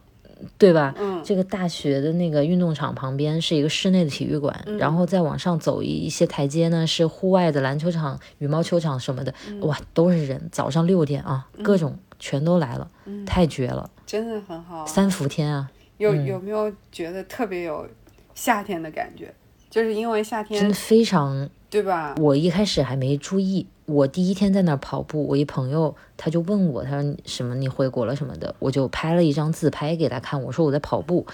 [0.57, 0.93] 对吧？
[0.97, 9.33] 嗯，这个大学的那个运动场旁边是一个室内的体育馆，然后再往上走一一些台阶呢，是户外的篮球场、羽毛球场什么的。
[9.61, 12.89] 哇，都是人，早上六点啊，各种全都来了，
[13.25, 14.85] 太绝了，真的很好。
[14.85, 17.87] 三伏天啊，有有没有觉得特别有
[18.33, 19.33] 夏天的感觉？
[19.69, 21.49] 就是因为夏天真的非常。
[21.69, 22.15] 对吧？
[22.17, 31.27] 我一开始还没注意，我第一天在那儿跑步，我一朋友他就问我，他说什么你回国了什么的，我就拍了一张自拍给他看，我说我在跑步，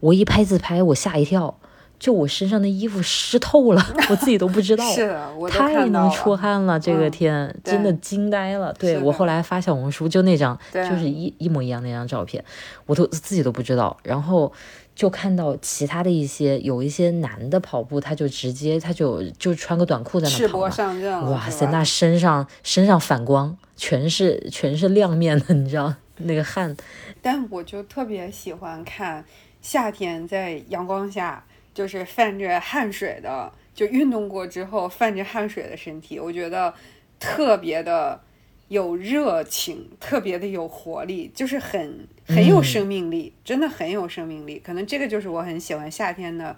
[0.00, 1.56] 我一拍自拍，我吓一跳，
[2.00, 5.16] 就我身上的衣服湿透了，我自己都不知道， 是，
[5.50, 8.72] 太能出汗了，这个天真的惊呆了。
[8.78, 12.44] 对我后来发小红书，就那张，就是一一模一样那张照片，
[12.86, 14.52] 我都自己都不知道，然后。
[14.96, 26.74] 就看到其他的一些有一些男的跑步，他就直接他就就穿个短裤在那跑嘛，哇塞，那身上身上反光，全是全是亮面的， 你知道那个汗。
[27.20, 29.22] 但我就特别喜欢看
[29.60, 36.72] 夏天在阳光下，就是泛着汗水的，就运动过之后泛着汗水的身体，我觉得
[37.20, 38.18] 特别的。
[38.68, 44.58] 有热情，特别的有活力，就是很很有生命力，真的很有生命力。
[44.58, 46.56] 可能这个就是我很喜欢夏天的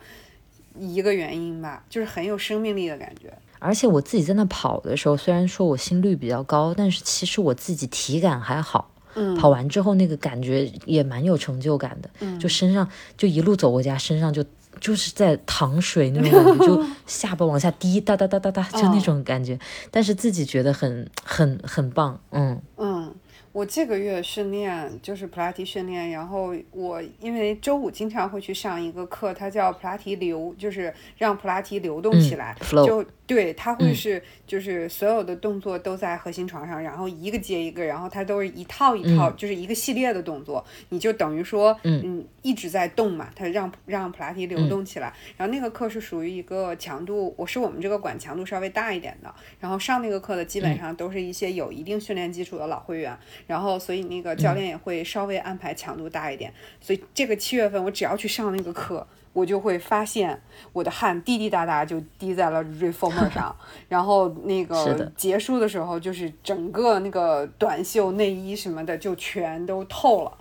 [0.78, 3.32] 一个原因吧，就是很有生命力的感觉。
[3.58, 8.94] 而且我自己在那跑的时候，虽然说我心率比较高，但是其实我自己体感还好。
[9.14, 12.08] 嗯，跑完之后那个感觉也蛮有成就感的。
[12.20, 14.44] 嗯，就身上就一路走回家，身上就
[14.80, 19.58] 就是在淌水那种感觉，就下巴往下滴，哒哒哒哒哒，就那种感觉。
[19.90, 22.20] 但是自己觉得很很很棒。
[22.30, 23.14] 嗯嗯。
[23.50, 32.54] 我这个月训练就是普拉提训练，然后我因为周五经常会去上一个课，它叫普拉提流，就是让普拉提流动起来，
[32.86, 45.12] 就对，它会是就是所有的动作都在核心床上，然后一个接一个，然后它都是一套一套，就是一个系列的动作，你就等于说嗯一直在动嘛，它让让普拉提流动起来。
[45.36, 53.14] 然后那个课是属于一个强度，我是我们这个馆强度稍微大一点的，然后上那个课的基本上都是一些有一定训练基础的老会员。
[53.46, 56.52] 然后，所以那个教练也会稍微安排强度大一点。
[56.80, 59.06] 所以这个七月份，我只要去上那个课，
[59.38, 60.40] 我就会发现
[60.72, 63.54] 我的汗滴滴答答就滴在了 reformer 上。
[63.88, 70.32] 然后那个结束的时候，就是整个那个短袖内衣什么的就全都透了，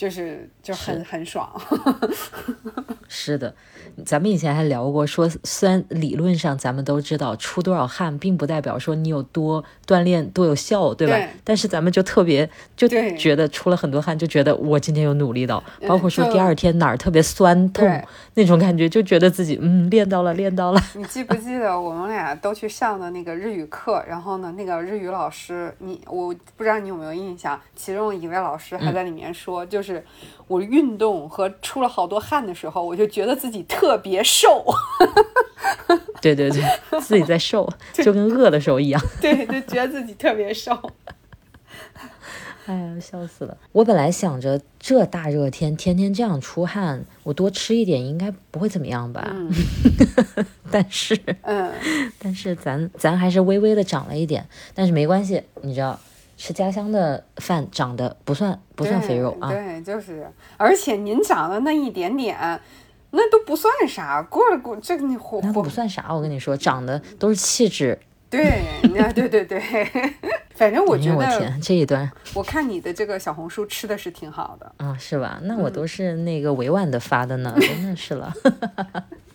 [0.00, 1.46] 就是就很很爽。
[3.06, 3.54] 是的。
[4.06, 11.18] 咱们以前还聊过，说虽然理论上咱们都知道出多少汗，并不代表说你有多锻炼多有效，对吧？
[11.44, 17.86] 但是咱们就特别就觉得出了很多汗，就觉得我今天有努力到，包括说第二天哪儿特别酸痛
[18.34, 20.80] 那种感觉，就觉得自己嗯练到了，练到了。
[20.94, 24.02] 你记不记得我们俩都去上的那个日语课？
[24.08, 29.89] 然后呢，那个日语老师，你我不知道你有没有印象，其中一位老师还在里面说，就是
[30.46, 33.80] 我运动和出了好多汗的时候，我就觉得自己特。
[33.80, 34.62] 特别瘦，
[36.20, 36.62] 对对对，
[37.00, 39.02] 自己在瘦， 就跟饿的时候一样。
[39.20, 40.78] 对，就觉得自己特别瘦。
[42.66, 43.56] 哎呀，笑死了！
[43.72, 49.26] 我本来想着这大热天天天这样出汗，我多吃一点应该不会怎么样吧？
[49.32, 49.50] 嗯。
[50.70, 51.72] 但是，嗯，
[52.20, 55.98] 但是咱咱还是微微的长了一点，但是没关系，你知道，
[56.40, 59.50] 吃家乡的饭长得不算不算肥肉啊。
[59.50, 60.26] 对，就是，
[60.56, 62.58] 而且您长的那一点点。
[63.12, 67.98] 那都不算啥，过了过这个你活那不算啥，我跟你说，长得都是气质。
[68.30, 68.62] 对，
[68.94, 69.60] 那对对对，
[70.54, 75.40] 反正我觉得，我天，这一段，我看你的这个小红书吃的是挺好的啊，是吧？
[75.42, 78.32] 那我都是那个委婉的发的呢，真的是了。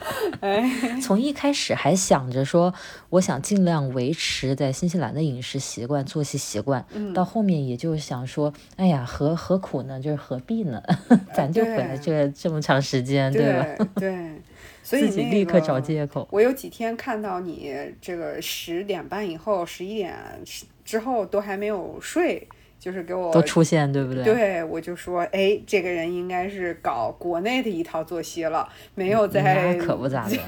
[1.02, 2.72] 从一开始还想着说，
[3.10, 6.84] 我想尽量维持在新西兰的饮食习惯、作息习惯，
[7.14, 10.00] 到后面也就想说，哎呀，何何苦呢？
[10.00, 10.82] 就是何必呢？
[11.34, 13.86] 咱就回来这这么长时间，对吧？
[13.96, 14.40] 对，
[14.82, 16.26] 所以自己立刻找借口。
[16.30, 20.16] 我有几天看到你这个十点半以后、十一点
[20.84, 22.48] 之后都还没有睡。
[22.80, 24.24] 就是给我都出现，对不对？
[24.24, 29.74] 对，我就说，哎，这个人应该是搞国内的一套作息了，没有在。
[29.74, 30.36] 可不咋的。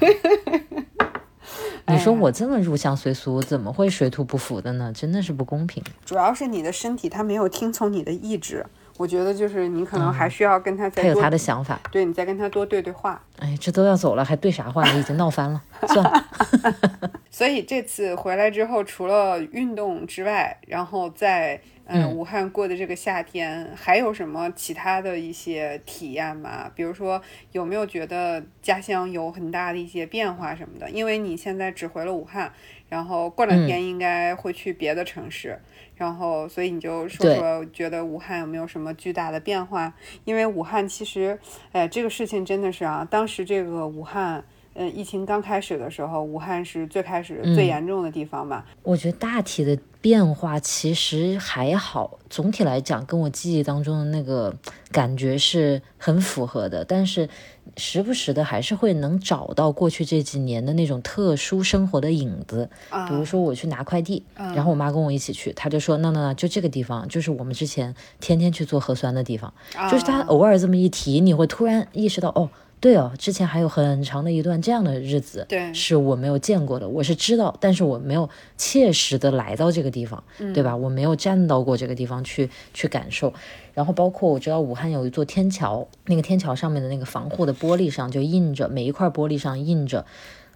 [1.85, 4.91] 你说我这么入乡随俗，怎么会水土不服的呢？
[4.95, 5.83] 真的是不公平。
[6.03, 8.65] 主要是你的身体，他没有听从你的意志。
[8.97, 11.03] 我觉得就是你可能还需要跟他再。
[11.03, 11.79] 他有他的想法。
[11.91, 13.21] 对，你再跟他多对对话。
[13.37, 14.87] 哎，这都要走了，还对啥话？
[14.89, 16.25] 已经闹翻了，算了。
[17.29, 21.61] 所以这次回来之后，除了运动之外，然后再。
[21.85, 26.71] 嗯，武汉过的这个夏天还有什么其他的一些体验吗？
[26.73, 30.89] 比如说有没有觉得家乡有很大的一些变化什么的？
[30.89, 32.51] 因为你现在只回了武汉，
[32.87, 35.59] 然后过两天应该会去别的城市，
[35.97, 39.93] 然后所以你就说说觉得武汉有没有什么巨大的变化？
[40.23, 41.37] 因为武汉其实，
[41.73, 44.43] 哎，这个事情真的是啊，当时这个武汉。
[44.75, 48.65] 嗯，疫情刚开始的时候，武汉是最开始最严重的地方嘛。
[48.81, 54.53] 我觉得大体的变化其实还好，总体来讲跟我记忆当中的那个
[54.91, 56.83] 感觉是很符合的。
[56.83, 57.29] 但是
[57.77, 62.69] 时不时的还是会能找到过去这几年的那种特殊生活的影子。
[63.07, 69.53] 比如说我去拿快递，然后我妈跟我一起去，她就说：“那那那，就这个地方，就是我们之前天天去做核酸的地方。”
[69.89, 72.49] 就是她偶尔这么一提，你会突然意识到哦。
[72.83, 76.89] 对哦，之前还有很长的一段这样的日子，对，是我没有见过的。
[76.89, 80.21] 我是知道，但是我没有切实的来到这个地方，
[80.53, 80.75] 对吧？
[80.75, 83.33] 我没有站到过这个地方去去感受。
[83.73, 90.05] 然后包括我知道武汉有一座天桥，那个天桥上面的那个防护的玻璃上就印着，每一块玻璃上印着，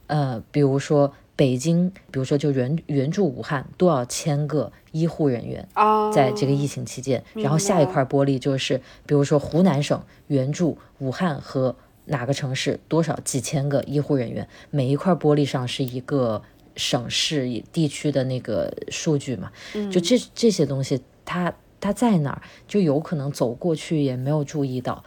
[0.08, 7.24] 呃，比如说北京，比如说就援援助武汉多少千个医护人员啊，在这个疫情期间。
[7.36, 11.74] 然后下一块玻璃就是，比如说湖南省援助武汉和。
[12.08, 14.48] 哪个城市多少几千个医护人员？
[14.72, 16.42] 每一块玻璃上是一个
[16.76, 19.52] 省市地区的那个数据嘛？
[19.92, 25.04] 就这这些东西，它它在哪儿，就有可能走过去也没有注意到。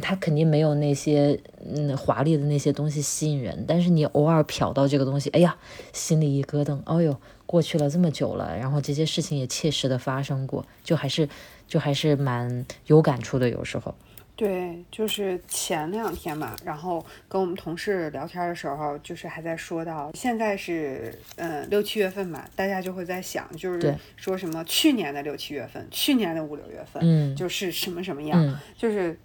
[0.00, 5.56] 它肯定没有那些嗯华丽的那些东西吸引人，但是你偶尔瞟到这个东西，哎呀，
[5.92, 11.28] 心里一咯噔，哦呦，过去了这么久了，然后这些事情也切实的发生过，就还是
[11.66, 13.94] 就还是蛮有感触的，有时候。
[14.38, 29.18] 对，就是前两天嘛，然后跟我们同事聊天的时候，就是还在说到现在是嗯六七月份嘛，大家就会在想，就是说什么去年的六七月份，去年的五六月份，嗯，就是什么什么样，就是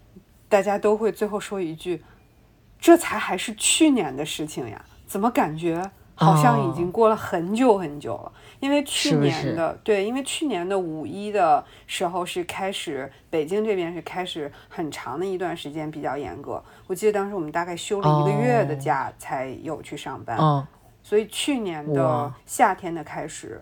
[0.49, 2.01] 大家都会最后说一句，
[2.79, 8.31] 这才还是去年的事情呀，怎么感觉好像已经过了很久很久了。
[8.63, 16.63] 因为去年的对，因为去年的五一的时候是开始，北京这边是开始很长的一段时间比较严格。
[16.87, 20.37] 我记得当时我们大概休了一个月的假才有去上班，
[21.03, 23.61] 所以去年的夏天的开始，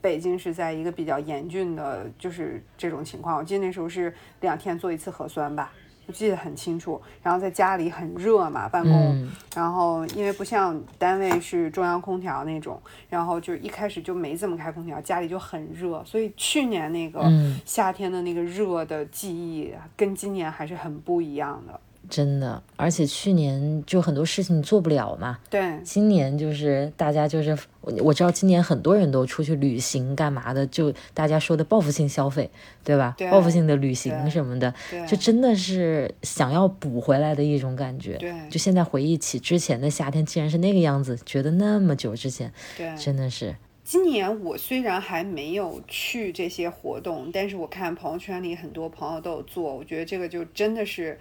[0.00, 3.36] 北京是在一个比较严峻的，就是这种情况。
[3.36, 5.70] 我记得那时候是两天做一次核酸吧。
[6.08, 12.80] 我记得很清楚，然后在家里很热嘛，办公，然后因为不像单位是中央空调那种，
[13.10, 17.30] 然后就一开始就没怎么开空调，家里就很热，所以去年那个
[17.66, 21.78] 夏天的那个热的记忆跟今年还是很不一样的。
[22.08, 25.38] 真的，而且去年就很多事情做不了嘛。
[25.50, 32.50] 对，今年就是大家就是我我知道今年很多人都出去旅行干嘛的，就大家说的报复性消费，
[32.82, 33.14] 对吧？
[33.30, 34.72] 报复性的旅行什么的，
[35.06, 38.14] 就真的是想要补回来的一种感觉。
[38.16, 43.54] 对，就现在回忆起之前的夏天，竟然是那个样子，觉得那么久之前，对，真的是。
[43.84, 51.18] 今年我虽然还没有去这些活动，但是我看朋友圈里很多朋友都有做，我觉得这个就真的是。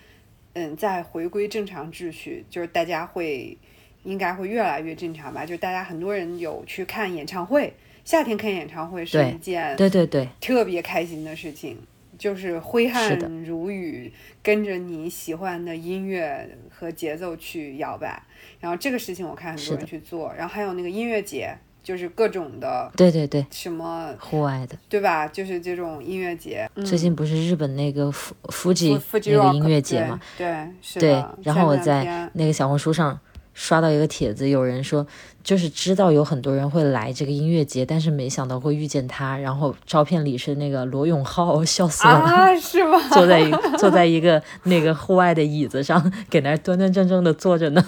[0.58, 3.56] 嗯，在回归正常秩序，就是大家会
[4.02, 5.46] 应该会越来越正常吧。
[5.46, 7.72] 就大家很多人有去看演唱会，
[8.04, 11.78] 夏天看演唱会是一件对对对特别开心的事情，
[12.18, 18.20] 就是挥汗如雨，跟着你喜欢的音乐和节奏去摇摆。
[18.60, 21.56] 然后这个事情我看很多人去做，然后还有那个音乐节。
[21.88, 25.26] 就是各种的，对对对，什么户外的，对吧？
[25.26, 26.70] 就是这种音乐节。
[26.84, 30.20] 最近不是日本那个富富吉那个音乐节嘛？
[30.38, 30.68] 对，
[31.00, 31.24] 对。
[31.44, 33.18] 然后我在那个小红书上
[33.54, 35.08] 刷到一个帖子，有人说，
[35.46, 39.38] 就是知道有很多人会来这个音乐节，但是没想到会遇见他。
[39.38, 43.00] 然后照片里是那个罗永浩， 笑死了，啊，是吗？
[43.14, 47.82] 坐在一坐在一个那个户外的椅子上，给那端端正正的坐着呢。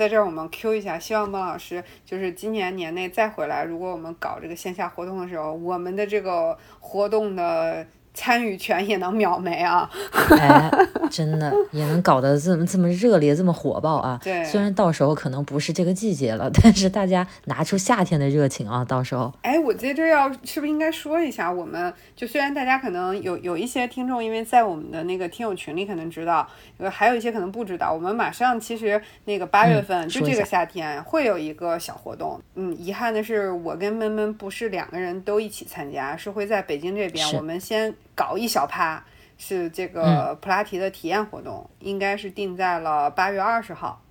[0.00, 3.64] 在这儿我们 Q 一下，希望孟老师就是今年年内再回来。
[3.64, 7.86] 如果我们搞这个线下活动的时候，我们的这个活动的。
[8.12, 9.88] 参与权也能秒没啊！
[10.38, 10.70] 哎，
[11.10, 14.18] 真的也能搞得这么这么热烈，这么火爆啊！
[14.22, 18.84] 对，虽然到时候可能不是这个季节了，但是大家拿出夏天的热情啊！
[18.84, 26.46] 到时候，哎，我在这要是不是应该说一下，我们就虽然大家可能有有一些听众，因为在我们的那个听友群里可能知道，
[26.78, 32.40] 呃，还有一些可能不知道，我们马上其实那个八月份就这个夏天会有一个小活动。
[32.56, 37.94] 嗯，遗憾的是，我跟闷闷不是两个人都一起参加，是会在北京这边，我们先。
[38.20, 39.02] 搞一小趴
[39.38, 44.02] 是这个普拉提的体验活动，应该是定在了八月二十号，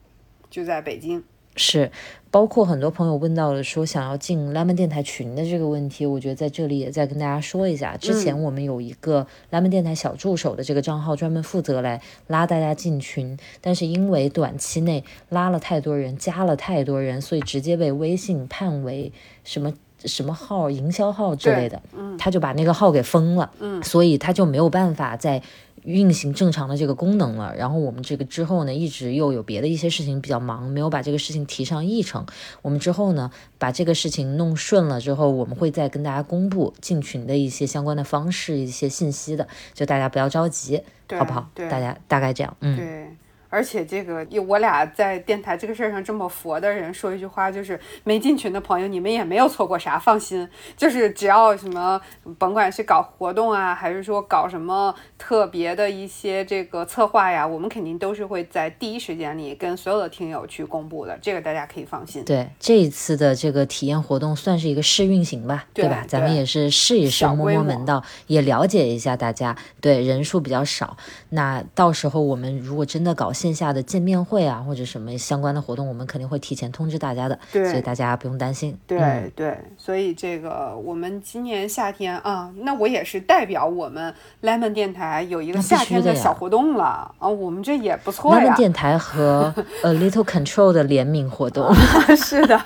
[0.49, 1.23] 就在北京。
[1.55, 1.91] 是，
[2.31, 7.95] 包括很多朋友问到了说想要进 Lemon 电台群的这个问题，我觉得在这里也再跟大家说一下。
[7.97, 19.71] 之前我们有一个 Lemon 电台小助手的这个账号，专门负责来拉大家进群，但是因为短期内拉了太多人，加了太多人，所以直接被微信判为什么？
[20.05, 21.81] 什么号营销号之类的，
[22.17, 23.51] 他就把那个号给封了，
[23.83, 25.41] 所以他就没有办法再
[25.83, 27.55] 运行正常的这个功能了。
[27.55, 32.25] 然后我们这个之后呢，一直又有别的一些事情比较忙，没有把这个事情提上议程。
[32.61, 40.81] 我们之后呢，把这个事情弄顺了之后，我们会再跟大家公布进群的一些相关的方式、一些信息的，就大家不要着急，
[41.17, 41.49] 好不好？
[41.55, 43.17] 大家大概这样，嗯。
[43.49, 50.47] 而且这个，我俩在电台这个事儿上这么佛的人说一句话，就是没进群的朋友，你们也没有错过啥，放心，
[50.77, 51.99] 就是只要什么，
[52.37, 62.23] 甭管是搞活动啊，还是说搞什么特别的一些这个策划呀，我们肯定都是会在第一时间里跟所有的听友去公布的，这个大家可以放心。
[62.23, 66.05] 对，这一次的这个体验活动算是一个试运行吧，对吧？
[66.07, 69.57] 咱们也是试一试，摸摸门道，也了解一下大家。
[69.81, 70.95] 对，人数比较少，
[71.29, 73.33] 那到时候我们如果真的搞。
[73.39, 78.77] 线下的见面会啊，或者什么相关的活动，我们肯定会提前通知大家的，所以大家不用担心。
[78.85, 88.53] 对对，所以这个我们今年夏天啊，那我也是代表我们 Lemon 电台有一个夏天的小活动了啊，我们这也不错呀。
[88.53, 91.73] Lemon 电台和 A Little Control 的联名活动，
[92.17, 92.61] 是的。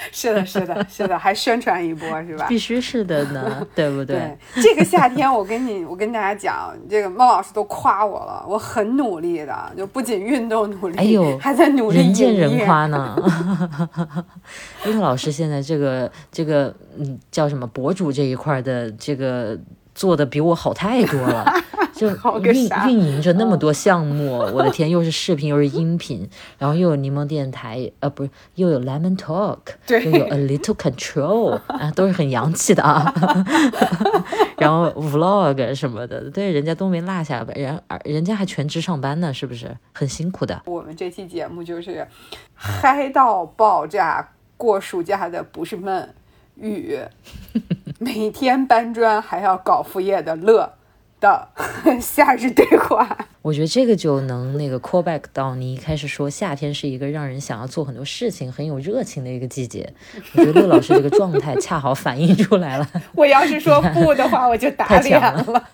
[0.12, 2.46] 是的，是的， 是的，还宣传一波是吧？
[2.48, 4.36] 必须是的呢， 对不对？
[4.62, 11.98] 这个夏天，我跟你，我跟大家讲，这个孟老师都夸我了，我很努力的，就不仅运动努力，哎呦，还在努力。
[11.98, 13.16] 人见人夸呢。
[14.84, 19.58] 孟老师现在这个这个嗯叫什么博主这一块的这个。
[19.94, 21.52] 做的比我好太多了，
[21.98, 22.08] 就
[22.40, 33.12] 运运营着那么多项目，我的天，又是视频又是音频，然后又有柠檬电台，呃，不是，又有 Lemon Talk，又有 A Little Control，啊，都是很洋气的啊，
[34.58, 40.62] 然后 Vlog 什么的，对，人家都没落下，人人家还全职上班呢，是不是很辛苦的？
[40.66, 42.06] 我们这期节目就是
[42.54, 46.14] 嗨到爆炸，过暑假的不是闷。
[46.60, 46.98] 雨
[48.00, 50.68] 每天搬砖还要搞副业的乐
[51.20, 51.48] 的
[52.00, 59.92] 夏日对话，我觉得这个就能那个 call back 到你一开始说夏天是一个让人想要做很多事情、很有热情的一个季节。
[60.34, 62.88] 我觉得乐老师这个状态恰好反映出来了。
[63.14, 65.68] 我要是说不的话，我就打脸了。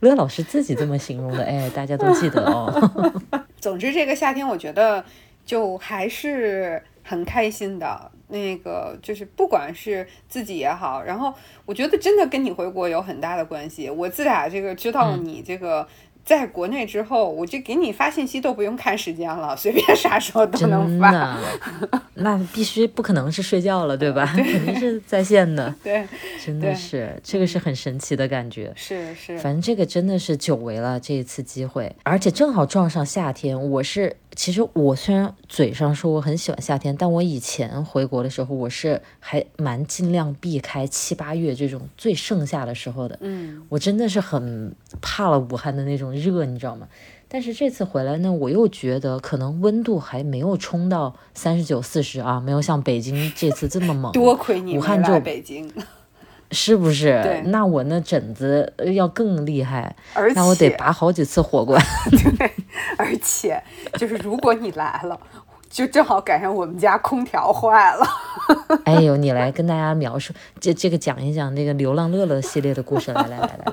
[0.00, 3.12] 乐老师自己这么形容的，哎，大家都记得哦。
[3.58, 5.02] 总之，这个夏天我觉得
[5.44, 8.10] 就还是很开心的。
[8.28, 11.32] 那个就是，不管是自己也好，然后
[11.64, 13.88] 我觉得真的跟你回国有很大的关系。
[13.88, 15.86] 我自打这个知道你这个。
[16.26, 21.38] 在国内之后，我就给你发信息都不用看时间了，随便啥时候都能发。
[22.14, 24.26] 那必须不可能是睡觉了，对吧？
[24.34, 25.72] 肯定是在线的。
[25.84, 26.04] 对，
[26.44, 28.72] 真的是这个是很神奇的感觉。
[28.74, 33.70] 是是，反正这个真的是久违了这一次机会，而且正好撞上夏天。
[33.70, 43.16] 我是其实我虽然嘴上说我很喜欢夏天，但我以前回国的时候，我是还蛮尽量避开七八月这种最盛夏的时候的。
[43.20, 46.15] 嗯，我真的是很怕了武汉的那种。
[46.16, 46.88] 热，你知道吗？
[47.28, 54.10] 但是这次回来呢，我又觉得可能温度还没有冲到三十九、四十啊，没有像北京这次这么猛。
[54.14, 55.68] 多亏你武汉就北京，
[56.52, 57.20] 是不是？
[57.24, 61.82] 对，那我那疹子要更厉害，而那我得拔好几次火罐。
[62.38, 62.50] 对，
[62.96, 63.60] 而且
[63.94, 65.18] 就是如果你来了。
[65.68, 68.06] 就正好赶上我们家空调坏了。
[68.84, 73.72] 哎呦，你来跟大家描述这这个讲一讲那个流浪乐乐系列的故事，来来来来来，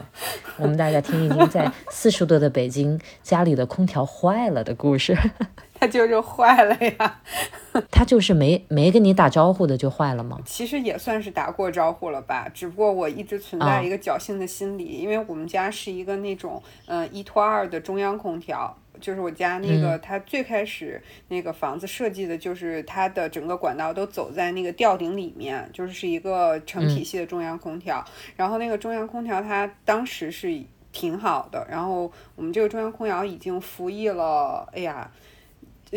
[0.57, 5.15] 我们大家听一听，在四十度的北京家里的空调坏了的故事。
[5.79, 7.21] 它就是坏了呀。
[7.91, 10.39] 它就是没没跟你打招呼的就坏了吗？
[10.45, 18.75] 其实也算是打过招呼了吧，只不过我一直存在一个侥幸的心理，因为我们家是一个那种嗯一拖二的中央空调。
[19.03, 28.01] 就是我家那个，它最开始那个房子设计的，就是它的整个管道都走在那个吊顶里面，就是是一个成体系的中央空调。
[28.37, 30.47] 然后那个中央空调它当时是
[30.93, 35.11] 挺好的，然后我们这个中央空调已经服役了，哎呀。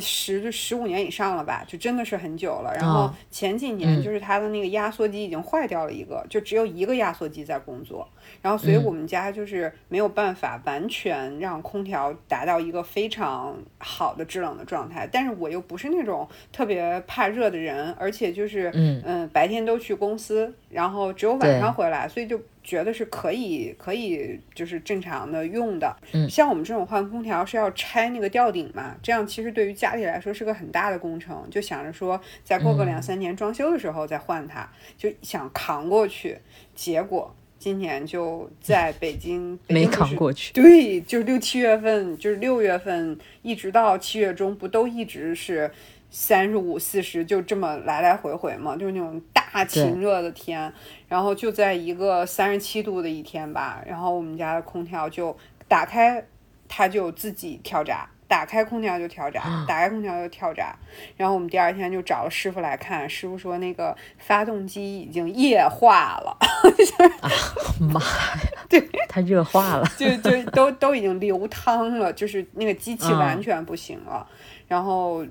[0.01, 2.73] 十十五年以上了吧，就真的是很久了。
[2.75, 8.09] 然后前几年就是它的那个压缩机已经坏掉了一个，就只有一个压缩机在工作。
[8.43, 15.09] 然后所以我们家就是没有办法完全让空调达到一个非常好的制冷的状态。
[15.11, 22.41] 但是我又不是那种特别怕热的人，而且就是嗯嗯白天都去公司，然后只有晚上回来，所以就。
[22.67, 25.97] 觉得是可以，可以就是正常的用的。
[26.13, 31.47] 嗯，像我们这种换空调是要拆那个吊顶嘛，这样其实对于家里来说是个很大的工程。
[31.49, 36.37] 就想着说，再过个两三年装修的时候再换它，就想扛过去。
[36.75, 40.53] 结果今年就在北京没扛过去。
[40.53, 45.71] 对，就六七月份，就是六月份一直到七月中，不都一直是
[46.11, 50.73] 三十五、四十，就这么来来回回嘛，就是那种大晴热的天。
[51.09, 55.37] 然后就在一个三十七度的一天吧，然后我们家的空调就
[55.69, 56.25] 打开，
[56.69, 60.75] 它就自己跳闸，打开空调就跳闸， 打开空调就跳闸。
[61.17, 66.37] 然后我们第二天就找了师傅来看，师傅说那个发动机已经液化了。
[67.21, 67.31] 啊
[67.79, 68.41] 妈呀！
[68.71, 74.27] 对，它热化了，就就都都已经流汤了，就是那个机器完全不行了。
[74.67, 75.25] 然后。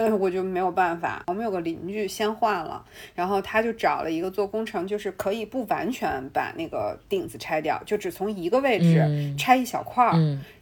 [0.00, 1.22] 嗯，我就没有办法。
[1.26, 2.82] 我们有个邻居先换了，
[3.14, 10.14] 然后他就找了一个做工程，就是可以不完全把那个顶子拆掉，就只从一个位置拆一小块儿。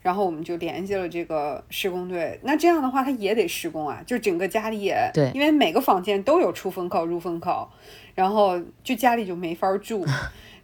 [0.03, 2.41] 然后我们就联系了这个施工队。
[2.43, 7.71] 那这样的话，他也得施工啊，就整个家里也对，因为每个房间都有出风口、入风口，
[8.17, 10.05] 然后就家里就没法住。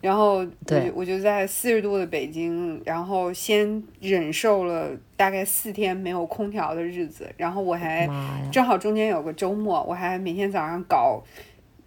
[0.05, 8.07] 然后，对我就在四十度的北京，然后先忍受了大概四天没有空调的日子，然后我还
[8.53, 11.23] 正好中间有个周末，我还每天早上搞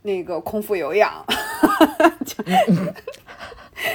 [0.01, 1.23] 那个空腹有氧，
[2.25, 2.43] 就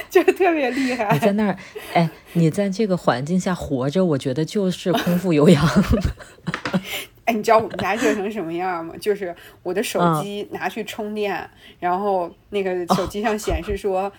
[0.23, 1.11] 就特别厉害。
[1.11, 1.57] 你在那儿，
[1.93, 5.67] 哎，你在这个环境下活着，我觉得就是空腹有氧。
[7.25, 8.93] 哎，你知道我们家热成什么样吗？
[8.99, 11.49] 就是我的手机拿去充电，
[11.79, 14.11] 然后那个手机上显示说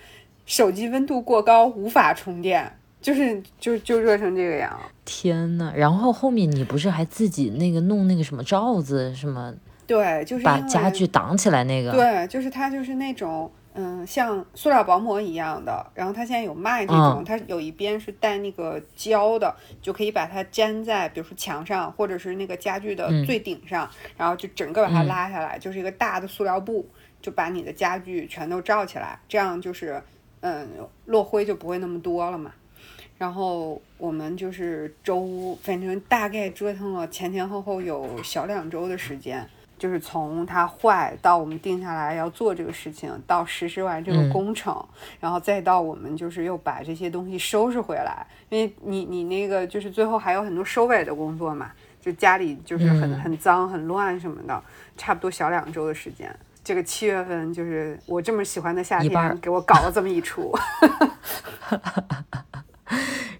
[0.45, 4.79] 手机温度过高，无法充电，就是就就热成这个样。
[5.05, 9.53] 天呐，然后后面你不是还自己那个弄那个什么罩子什么？
[9.85, 11.91] 对，就是把家具挡起来那个。
[11.91, 13.51] 对，就是它就是那种。
[13.77, 26.87] 嗯，像塑料薄膜一样的，然后它现在有卖这种，它有一边是带那个胶的，就可以把它粘在，比如说墙上或者是那个家具的最顶上，然后就整个把它拉下来，就是一个大的塑料布，
[27.21, 30.01] 就把你的家具全都罩起来，这样就是，
[30.39, 30.65] 嗯，
[31.05, 32.53] 落灰就不会那么多了嘛。
[33.17, 39.49] 然后我们就是周，反正大概折腾了前前后后有小两周的时间。
[39.85, 44.83] 就是从它坏到我们定下来要做这个事情，到实施完这个工程，
[45.19, 51.71] 然后再到我们就是又把这些东西收拾回来，因为你你那个就是最后还有很多收尾的工作嘛，
[52.01, 54.63] 就家里就是很很脏很乱什么的，
[54.97, 56.35] 差不多小两周的时间。
[56.63, 60.51] 这个七月份就是我这么喜欢的夏天，给我搞了这么一出。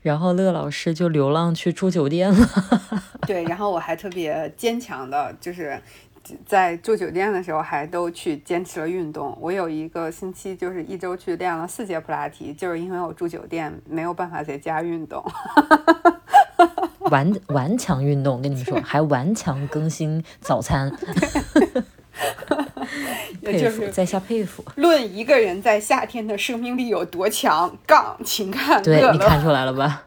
[0.03, 2.47] 然后乐老师就流浪去住酒店了。
[3.25, 5.81] 对，然后我还特别坚强的，就是。
[6.45, 9.37] 在住酒店的时候，还都去坚持了运动。
[9.39, 15.23] 我有一个星期，就是一周去练了四节普拉提，就是因为我住酒店没有办法在家运动。
[17.11, 20.91] 顽顽强运动，跟你们说，还顽强更新早餐。
[23.43, 24.63] 佩服，在下佩服。
[24.75, 28.81] 论一个人在夏天的生命力有多强，杠，请看。
[28.81, 30.05] 对你看出来了吧？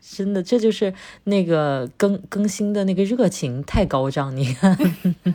[0.00, 0.92] 真的，这就是
[1.24, 4.36] 那个更更新的那个热情太高涨。
[4.36, 4.76] 你看，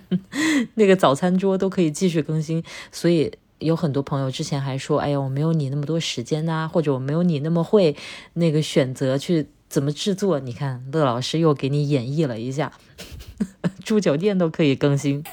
[0.75, 7.95] 那个早餐桌都可以继续更新，所以有很多朋友之前还说：“哎呀，我没有你那么多时间呐，或者我没有你那么会
[8.33, 12.73] 那个选择去怎么制作。”你看，乐老师又给你演绎了一下，
[13.85, 15.23] 住酒店都可以更新。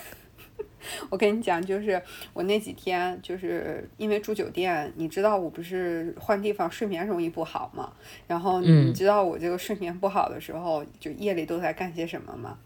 [1.09, 2.01] 我跟你讲，就是
[2.33, 7.93] 我那几天，就是因为住酒店，你知道我不是换地方睡眠容易不好嘛？
[8.27, 12.59] 然后你知道我这个睡眠不好的时候，就夜里都在干些什么吗？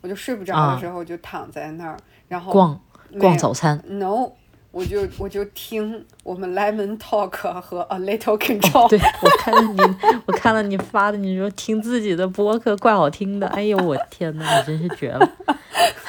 [0.00, 1.96] 我就睡不着的时候就躺在那儿，
[2.28, 2.80] 然后逛
[3.18, 3.82] 逛早餐。
[3.86, 4.32] No。
[4.72, 8.88] 我就我就听我们 Lemon Talk 和 A Little Control。
[8.88, 9.78] 对我看了你，
[10.24, 13.46] 我看了你发的，你说听自己的播客怪好听的。
[13.48, 15.30] 哎呦我天呐，你真是绝了！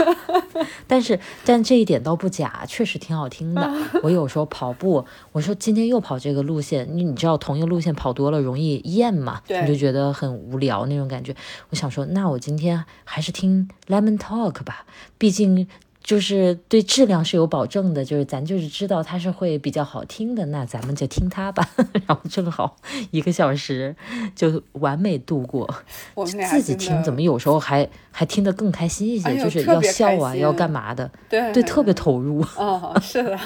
[0.87, 3.69] 但是但这一点倒不假，确实挺好听的。
[4.01, 9.41] 我有时候跑步，我说今天又跑这个路线，你你知道同一个路线跑多了容易厌嘛？
[9.47, 11.35] 你就觉得很无聊那种感觉。
[11.69, 14.85] 我想说，那我今天还是听 Lemon Talk 吧，
[15.17, 15.67] 毕竟。
[16.03, 21.67] 就是对质量是有保证的，就是咱就是知道它是会比较好听的，那咱们就听它吧。
[22.05, 22.75] 然后正好
[23.11, 23.95] 一个小时
[24.35, 25.73] 就完美度过。
[26.13, 31.09] 我们自己听怎么有时候还还听得更开心一些，就是要笑啊，要干嘛的？
[31.29, 32.41] 对对，特别投入。
[32.57, 33.39] 哦，是的，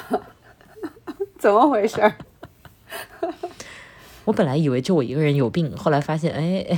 [1.38, 2.00] 怎么回事？
[4.28, 6.76] 我本来以为就我一个人有病，后来发现，哎，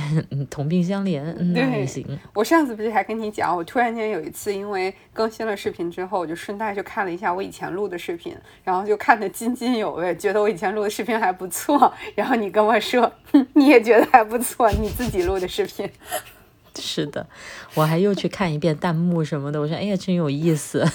[0.49, 1.21] 同病相怜，
[1.53, 2.17] 那也行。
[2.33, 8.33] 我上次不是还跟你讲，我突然间有一次，因为更新了视频之后，我就顺带就看了一下我以前录的视频，
[8.63, 11.93] 然后就看得津津有味，觉得我以前录的视频还不错。
[12.15, 13.11] 然后你跟我说，
[13.55, 15.89] 你也觉得还不错，你自己录的视频。
[16.79, 17.27] 是的，
[17.75, 20.85] 我还又去看一遍弹幕什么的，我说，哎呀，真有意思，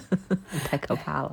[0.64, 1.32] 太可怕了。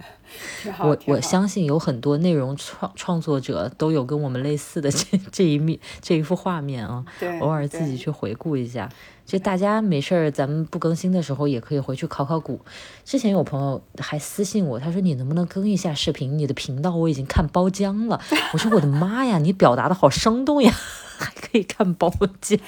[0.80, 7.06] 我我相信有很多内容创创作者都有跟我们类似的这 这一面这一幅画面啊，
[7.40, 8.90] 偶尔自己去回顾一下。
[9.26, 12.60] 就大家没事儿，咱们不更新的时候也可以回去考考古。
[13.04, 16.38] 之前有朋友还私信我，他说你能不能更一下视频？
[16.38, 18.22] 你的频道我已经看包浆了。
[18.54, 20.72] 我说我的妈呀，你表达的好生动呀，
[21.18, 22.08] 还可以看包
[22.40, 22.60] 浆。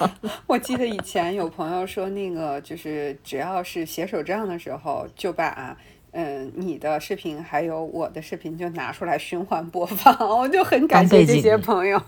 [0.48, 5.76] 我记得以前有朋友说，那个就是只要是写手账的时候，就把。
[6.10, 12.00] 嗯，你的视频还有我的视频就拿出来循环播放，我就很感谢这些朋友。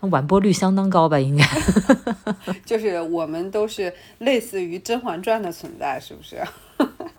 [0.00, 1.18] 完播率相当高吧？
[1.18, 1.44] 应该。
[2.64, 6.36] 就是我们都是类似于《甄嬛传》的存在，是不是？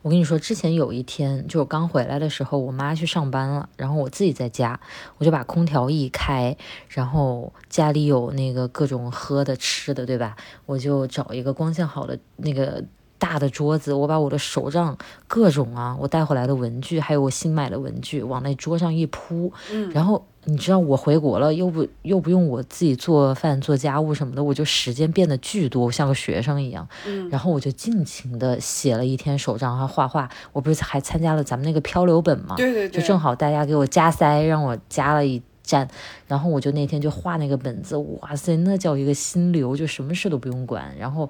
[0.02, 4.80] 我跟你说，之前有一天，就我刚回来的时候，我妈去上班了，然后我自己在家，
[5.18, 6.56] 我就把空调一开，
[6.88, 10.36] 然后家里有那个各种喝的吃的，对吧？
[10.66, 12.84] 我就找一个光线好的那个。
[13.20, 14.98] 大的桌子，我把我的手账
[15.28, 19.52] 各种啊，我带回来的文具，还有我新买的文具，往那桌上一铺。
[19.72, 26.88] 嗯，然后你知道我回国了，又不又不用我自己做饭做家务什么的，我就时间变得巨多，像个学生一样。
[27.06, 30.30] 嗯，然后我就尽情的写了一天手账，还画画。
[30.54, 32.56] 我不是还参加了咱们那个漂流本吗？
[32.56, 35.86] 对对对，就正好大家给我加塞，让我加了一站，
[36.26, 41.30] 然后我就那天就画那个本子，哇塞，那叫一个心流，就什么事都不用管，然后。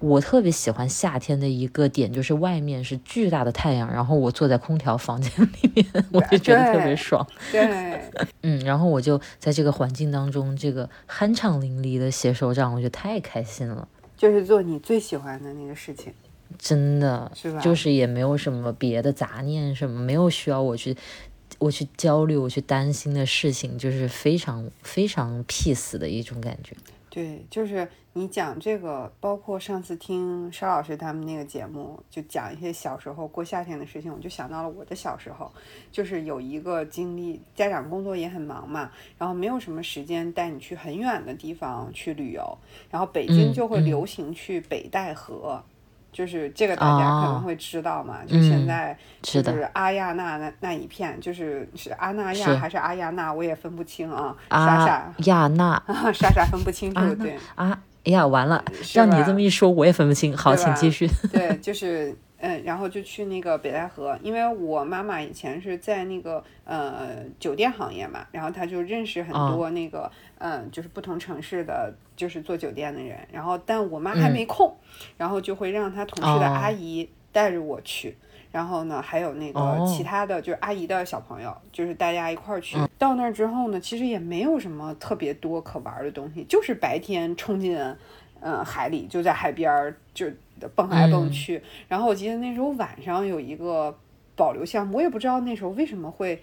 [0.00, 5.30] 我特别喜欢夏天的一个点，就是外面是巨大的太阳，然后我坐在空调房间
[5.62, 7.26] 里面， 我就觉得特别爽。
[7.52, 8.00] 对，
[8.42, 13.86] 嗯，然后我就在这个环境当中，这个酣畅淋漓的写手账，我觉得太开心了。
[14.16, 16.12] 就是做你最喜欢的那个事情，
[16.58, 17.60] 真的是吧？
[17.60, 20.96] 就是也没有什么别的杂念，什么没有需要我去。
[21.60, 26.74] 我去焦虑，我去担心的事情，就是非常非常 peace 的一种感觉。
[27.08, 35.50] 对，就是你讲这个，包括上次听邵老师他们那个节目，就讲一些小时候过夏天的事情，我就想到了我的小时候，
[35.90, 42.56] 就是有一个经历，家长工作也很忙嘛，然后没有什么时间带你去很远的地方去旅游，
[42.90, 45.62] 然后北京就会流行去北戴河。
[46.12, 54.36] 就是这个大家可能会知道嘛，就现在就是阿亚娜那那一片，就是是阿那亚还是阿亚娜，我也分不清啊。
[54.50, 55.82] 莎莎亚纳，
[56.12, 60.36] 莎莎分不清楚，对啊，哎呀，完了，让你这么一说，我也分不清。
[60.36, 61.08] 好，请继续。
[61.32, 62.16] 对，就是。
[62.42, 74.76] 嗯，然后就去那个北戴河，因为我妈妈以前是在那个呃酒店行业嘛，然后她就认识很多那个嗯，就是不同城市的就是做酒店的人，然后但我妈还没空，
[75.16, 78.14] 然后就会让她同事的阿姨带着我去，
[78.52, 82.76] 然后呢还有那个其他的就是阿姨的小朋友，就是大家一块儿去。
[82.98, 87.78] 到那儿之后呢，其实也没有什么特别多可玩的东西，就是白天冲进
[88.40, 90.26] 嗯海里，就在海边儿就。
[90.76, 93.98] 蹦来蹦去，然后我记得那时候晚上有一个
[94.36, 96.38] 保留项目，我也不知道那时候为什么会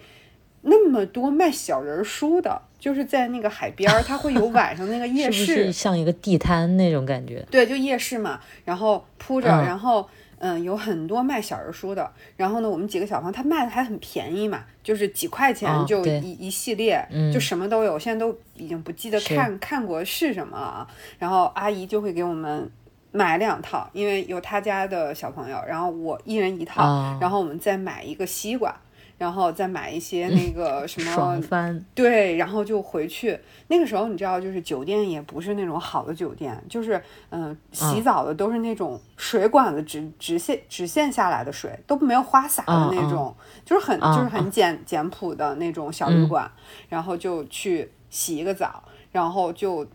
[0.61, 7.45] 那么多卖小人书的，就是在那个海边儿，它会有晚上那个夜市， 像一个地摊那种感觉。
[7.49, 10.07] 对，就夜市嘛，然后铺着，然后
[10.39, 12.11] 嗯，有很多卖小人书的。
[12.35, 17.01] 然后呢，我们几个小朋友他卖的还很便宜嘛，就是几块钱就一一系列，
[17.33, 17.97] 就什么都有。
[17.97, 20.63] 现在都已经不记得看看过是什么了。
[20.63, 20.87] 啊
[21.19, 22.69] 然后阿姨就会给我们。
[23.09, 28.75] 买两套，因为有他家的小朋友，然后我一人一套，然后我们再买一个西瓜，
[29.17, 33.37] 然后再买一些那个 什么爽翻，对，然后就回去。
[33.67, 46.49] 那个时候你知道，就是酒店也不是那种好的酒店，就是嗯，洗澡的都是那种水管子直直线直线下来的水，都没有花洒的那种，就是很就是很简简朴的那种小旅馆，
[46.89, 49.85] 然后就去洗一个澡，然后就。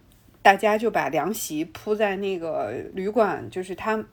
[0.44, 4.04] 大家就把凉席铺在那个旅馆，就是它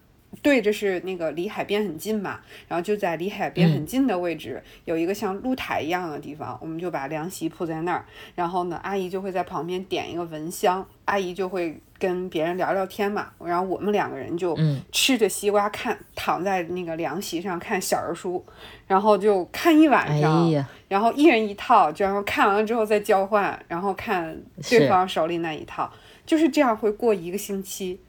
[0.42, 8.06] 对着是那个离海边很近嘛，然后就在离海边很近的位置有一个像露台一样的地方，我们就把凉席铺在那儿，
[8.36, 14.58] 然后呢，阿姨就会在旁边点一个蚊香，阿姨就会跟别人聊聊天嘛，然后我们两个人就
[14.92, 18.46] 吃着西瓜看，躺在那个凉席上看小人书，
[18.88, 20.50] 然后就看一晚上，
[20.88, 25.92] 然后一人一套，然后看完了之后再交换，然后看对方手里那一套。
[26.26, 28.00] 就是这样会过一个星期，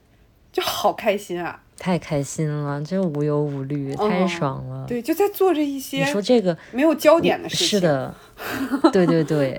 [0.52, 1.62] 就好开心啊！
[1.80, 4.84] 太开心了，真无忧无虑，太爽了。
[4.86, 7.66] 对，就在做着一些你说这个没有焦点的事情。
[7.66, 8.14] 是的，
[8.92, 9.58] 对对对，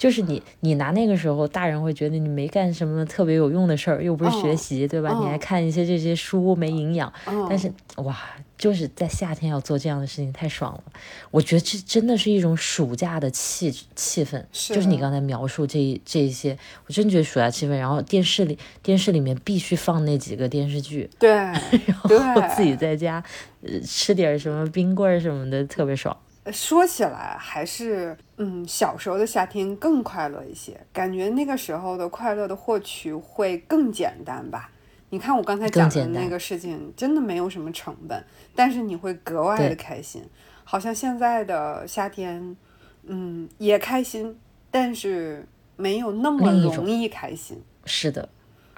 [0.00, 5.14] 就是你，你拿那个时候，大人会觉得你没干什么特别有用的事儿，又不是学习，对吧？
[5.20, 7.12] 你还看一些这些书没营养，
[7.48, 8.16] 但是哇。
[8.60, 10.84] 就是在夏天要做这样的事情太爽了，
[11.30, 17.70] 我觉得这真的是一种暑假的气气氛，就是你刚才描述这这一些，我真觉得暑假气氛。
[17.70, 21.30] 然后电视里电视里面必须放那几个电视剧，对，
[22.10, 23.24] 然后自己在家
[23.62, 26.14] 呃吃点什么冰棍什么的，特别爽。
[26.50, 34.70] 说起来还是嗯小时候的夏天更快乐一些，感觉那个时候的快乐的获取会更简单吧。
[35.10, 38.24] 你看我刚才讲的那个事情，真的没有什么成本，
[38.54, 40.22] 但是你会格外的开心。
[40.62, 42.56] 好像现在的夏天，
[43.04, 44.38] 嗯，也开心，
[44.70, 45.44] 但是
[45.76, 47.60] 没有那么容易开心。
[47.84, 48.28] 是的。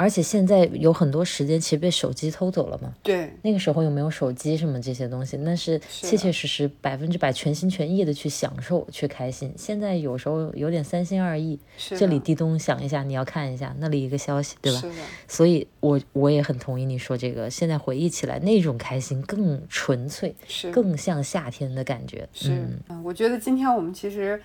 [0.02, 2.92] 而且现在有很多时间其实被手机偷走了嘛？
[3.04, 5.36] 对，那个时候又没有手机什么这些东西？
[5.36, 9.54] 那是切切实实百分之百全心全意的去享受去开心。
[9.56, 14.82] 现在有时候有点三心二意，这里滴咚响一下，你要看一下那里一个消息，对吧？
[15.28, 17.48] 所以我我也很同意你说这个。
[17.48, 22.28] 现在回忆起来，那种开心更纯粹，是更像夏天的感觉。
[22.32, 22.50] 是，
[22.88, 24.42] 嗯，我觉得今天我们其实。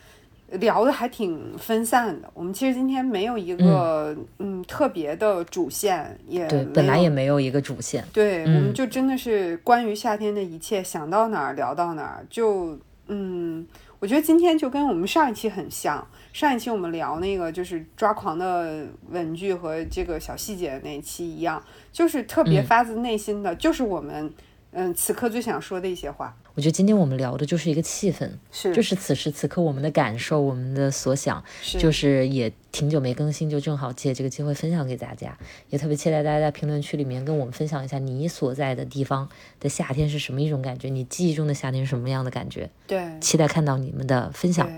[0.51, 4.57] 聊的还挺分散的，我们其实今天没有一个嗯。
[4.67, 12.77] 特别的主线，也对，本来也没有一个主线，对，我们就真的是关于夏天的一切，想到哪儿聊到哪儿，就
[13.07, 13.65] 嗯，
[13.99, 24.29] 我觉得今天就跟我们上一期很像，上一期我们聊那个就是抓狂的文具和这个小细节那期一样，就是特别发自内心的，就是我们
[24.71, 26.35] 嗯，此刻最想说的一些话。
[26.53, 31.43] 我觉得今天我们聊的就是一个气氛，是，就是此时此刻我们的感受，我们的所想，
[31.79, 35.37] 就是也挺久没更新，就正好借这个机会分享给大家。
[35.69, 42.69] 也特别期待大家在评论区里面跟我们分享一下你所在的地方的夏天是什么一种感觉，你记忆中的夏天是什么样的感觉？
[42.85, 44.69] 对，期待看到你们的分享。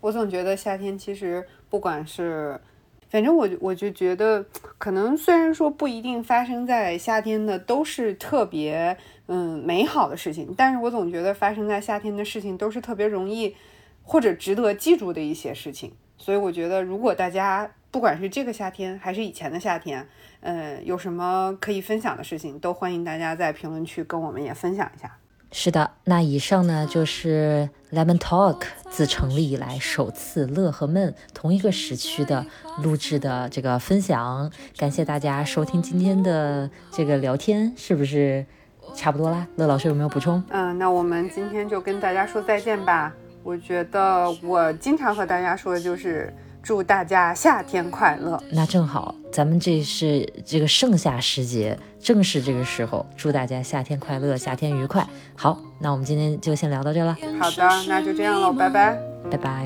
[0.00, 2.60] 我总觉得夏天其实不管是。
[3.08, 4.44] 反正我我就觉得，
[4.78, 8.96] 可能虽然说不一定发生在夏天的都是特别
[9.32, 13.54] 嗯美好的事情，但是我总觉得发生在夏天的事情都是特别容易
[14.02, 15.92] 或者值得记住的一些事情。
[16.18, 20.04] 所以我觉得，如果大家不管是这个夏天还是以前的夏天，
[20.40, 25.16] 嗯，有什么可以分享的事情，都欢迎大家在评论区跟我们也分享一下。
[25.52, 32.46] 是的，那以上呢就是 Lemon Talk 自成立以来首次乐和闷同一个时区的
[32.82, 38.46] 录制的这个分享，感谢大家收听今天的这个聊天，是不是
[38.94, 39.46] 差不多啦？
[39.56, 40.42] 乐老师有没有补充？
[40.50, 43.12] 嗯，那我们今天就跟大家说再见吧。
[43.42, 46.32] 我觉得我经常和大家说的就是。
[46.62, 48.38] 祝大家夏天快乐！
[48.52, 55.02] 那正好，咱们这是这个盛夏时节，正是这个时候，祝大家夏天快乐，夏天愉快。
[55.34, 57.16] 好，那我们今天就先聊到这了。
[57.40, 58.94] 好的，那就这样喽，拜拜，
[59.30, 59.64] 拜拜。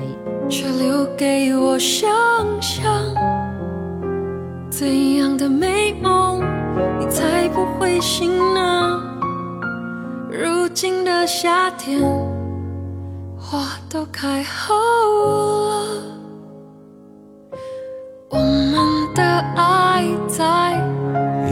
[0.49, 2.09] 却留给我想
[2.61, 2.89] 象
[4.69, 6.41] 怎样的美梦，
[6.97, 9.04] 你才不会醒呢？
[10.37, 12.03] 如今的夏天，
[13.39, 15.85] 花都开好了。
[18.29, 19.23] 我们的
[19.55, 20.73] 爱在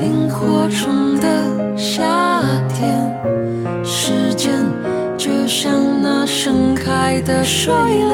[0.02, 3.10] 萤火虫的夏天，
[3.86, 4.52] 时间
[5.18, 5.72] 就像
[6.02, 8.12] 那盛开的睡莲，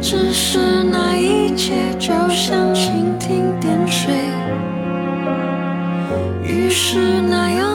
[0.00, 4.14] 只是那一切就像蜻蜓点水，
[6.42, 7.69] 于是那阳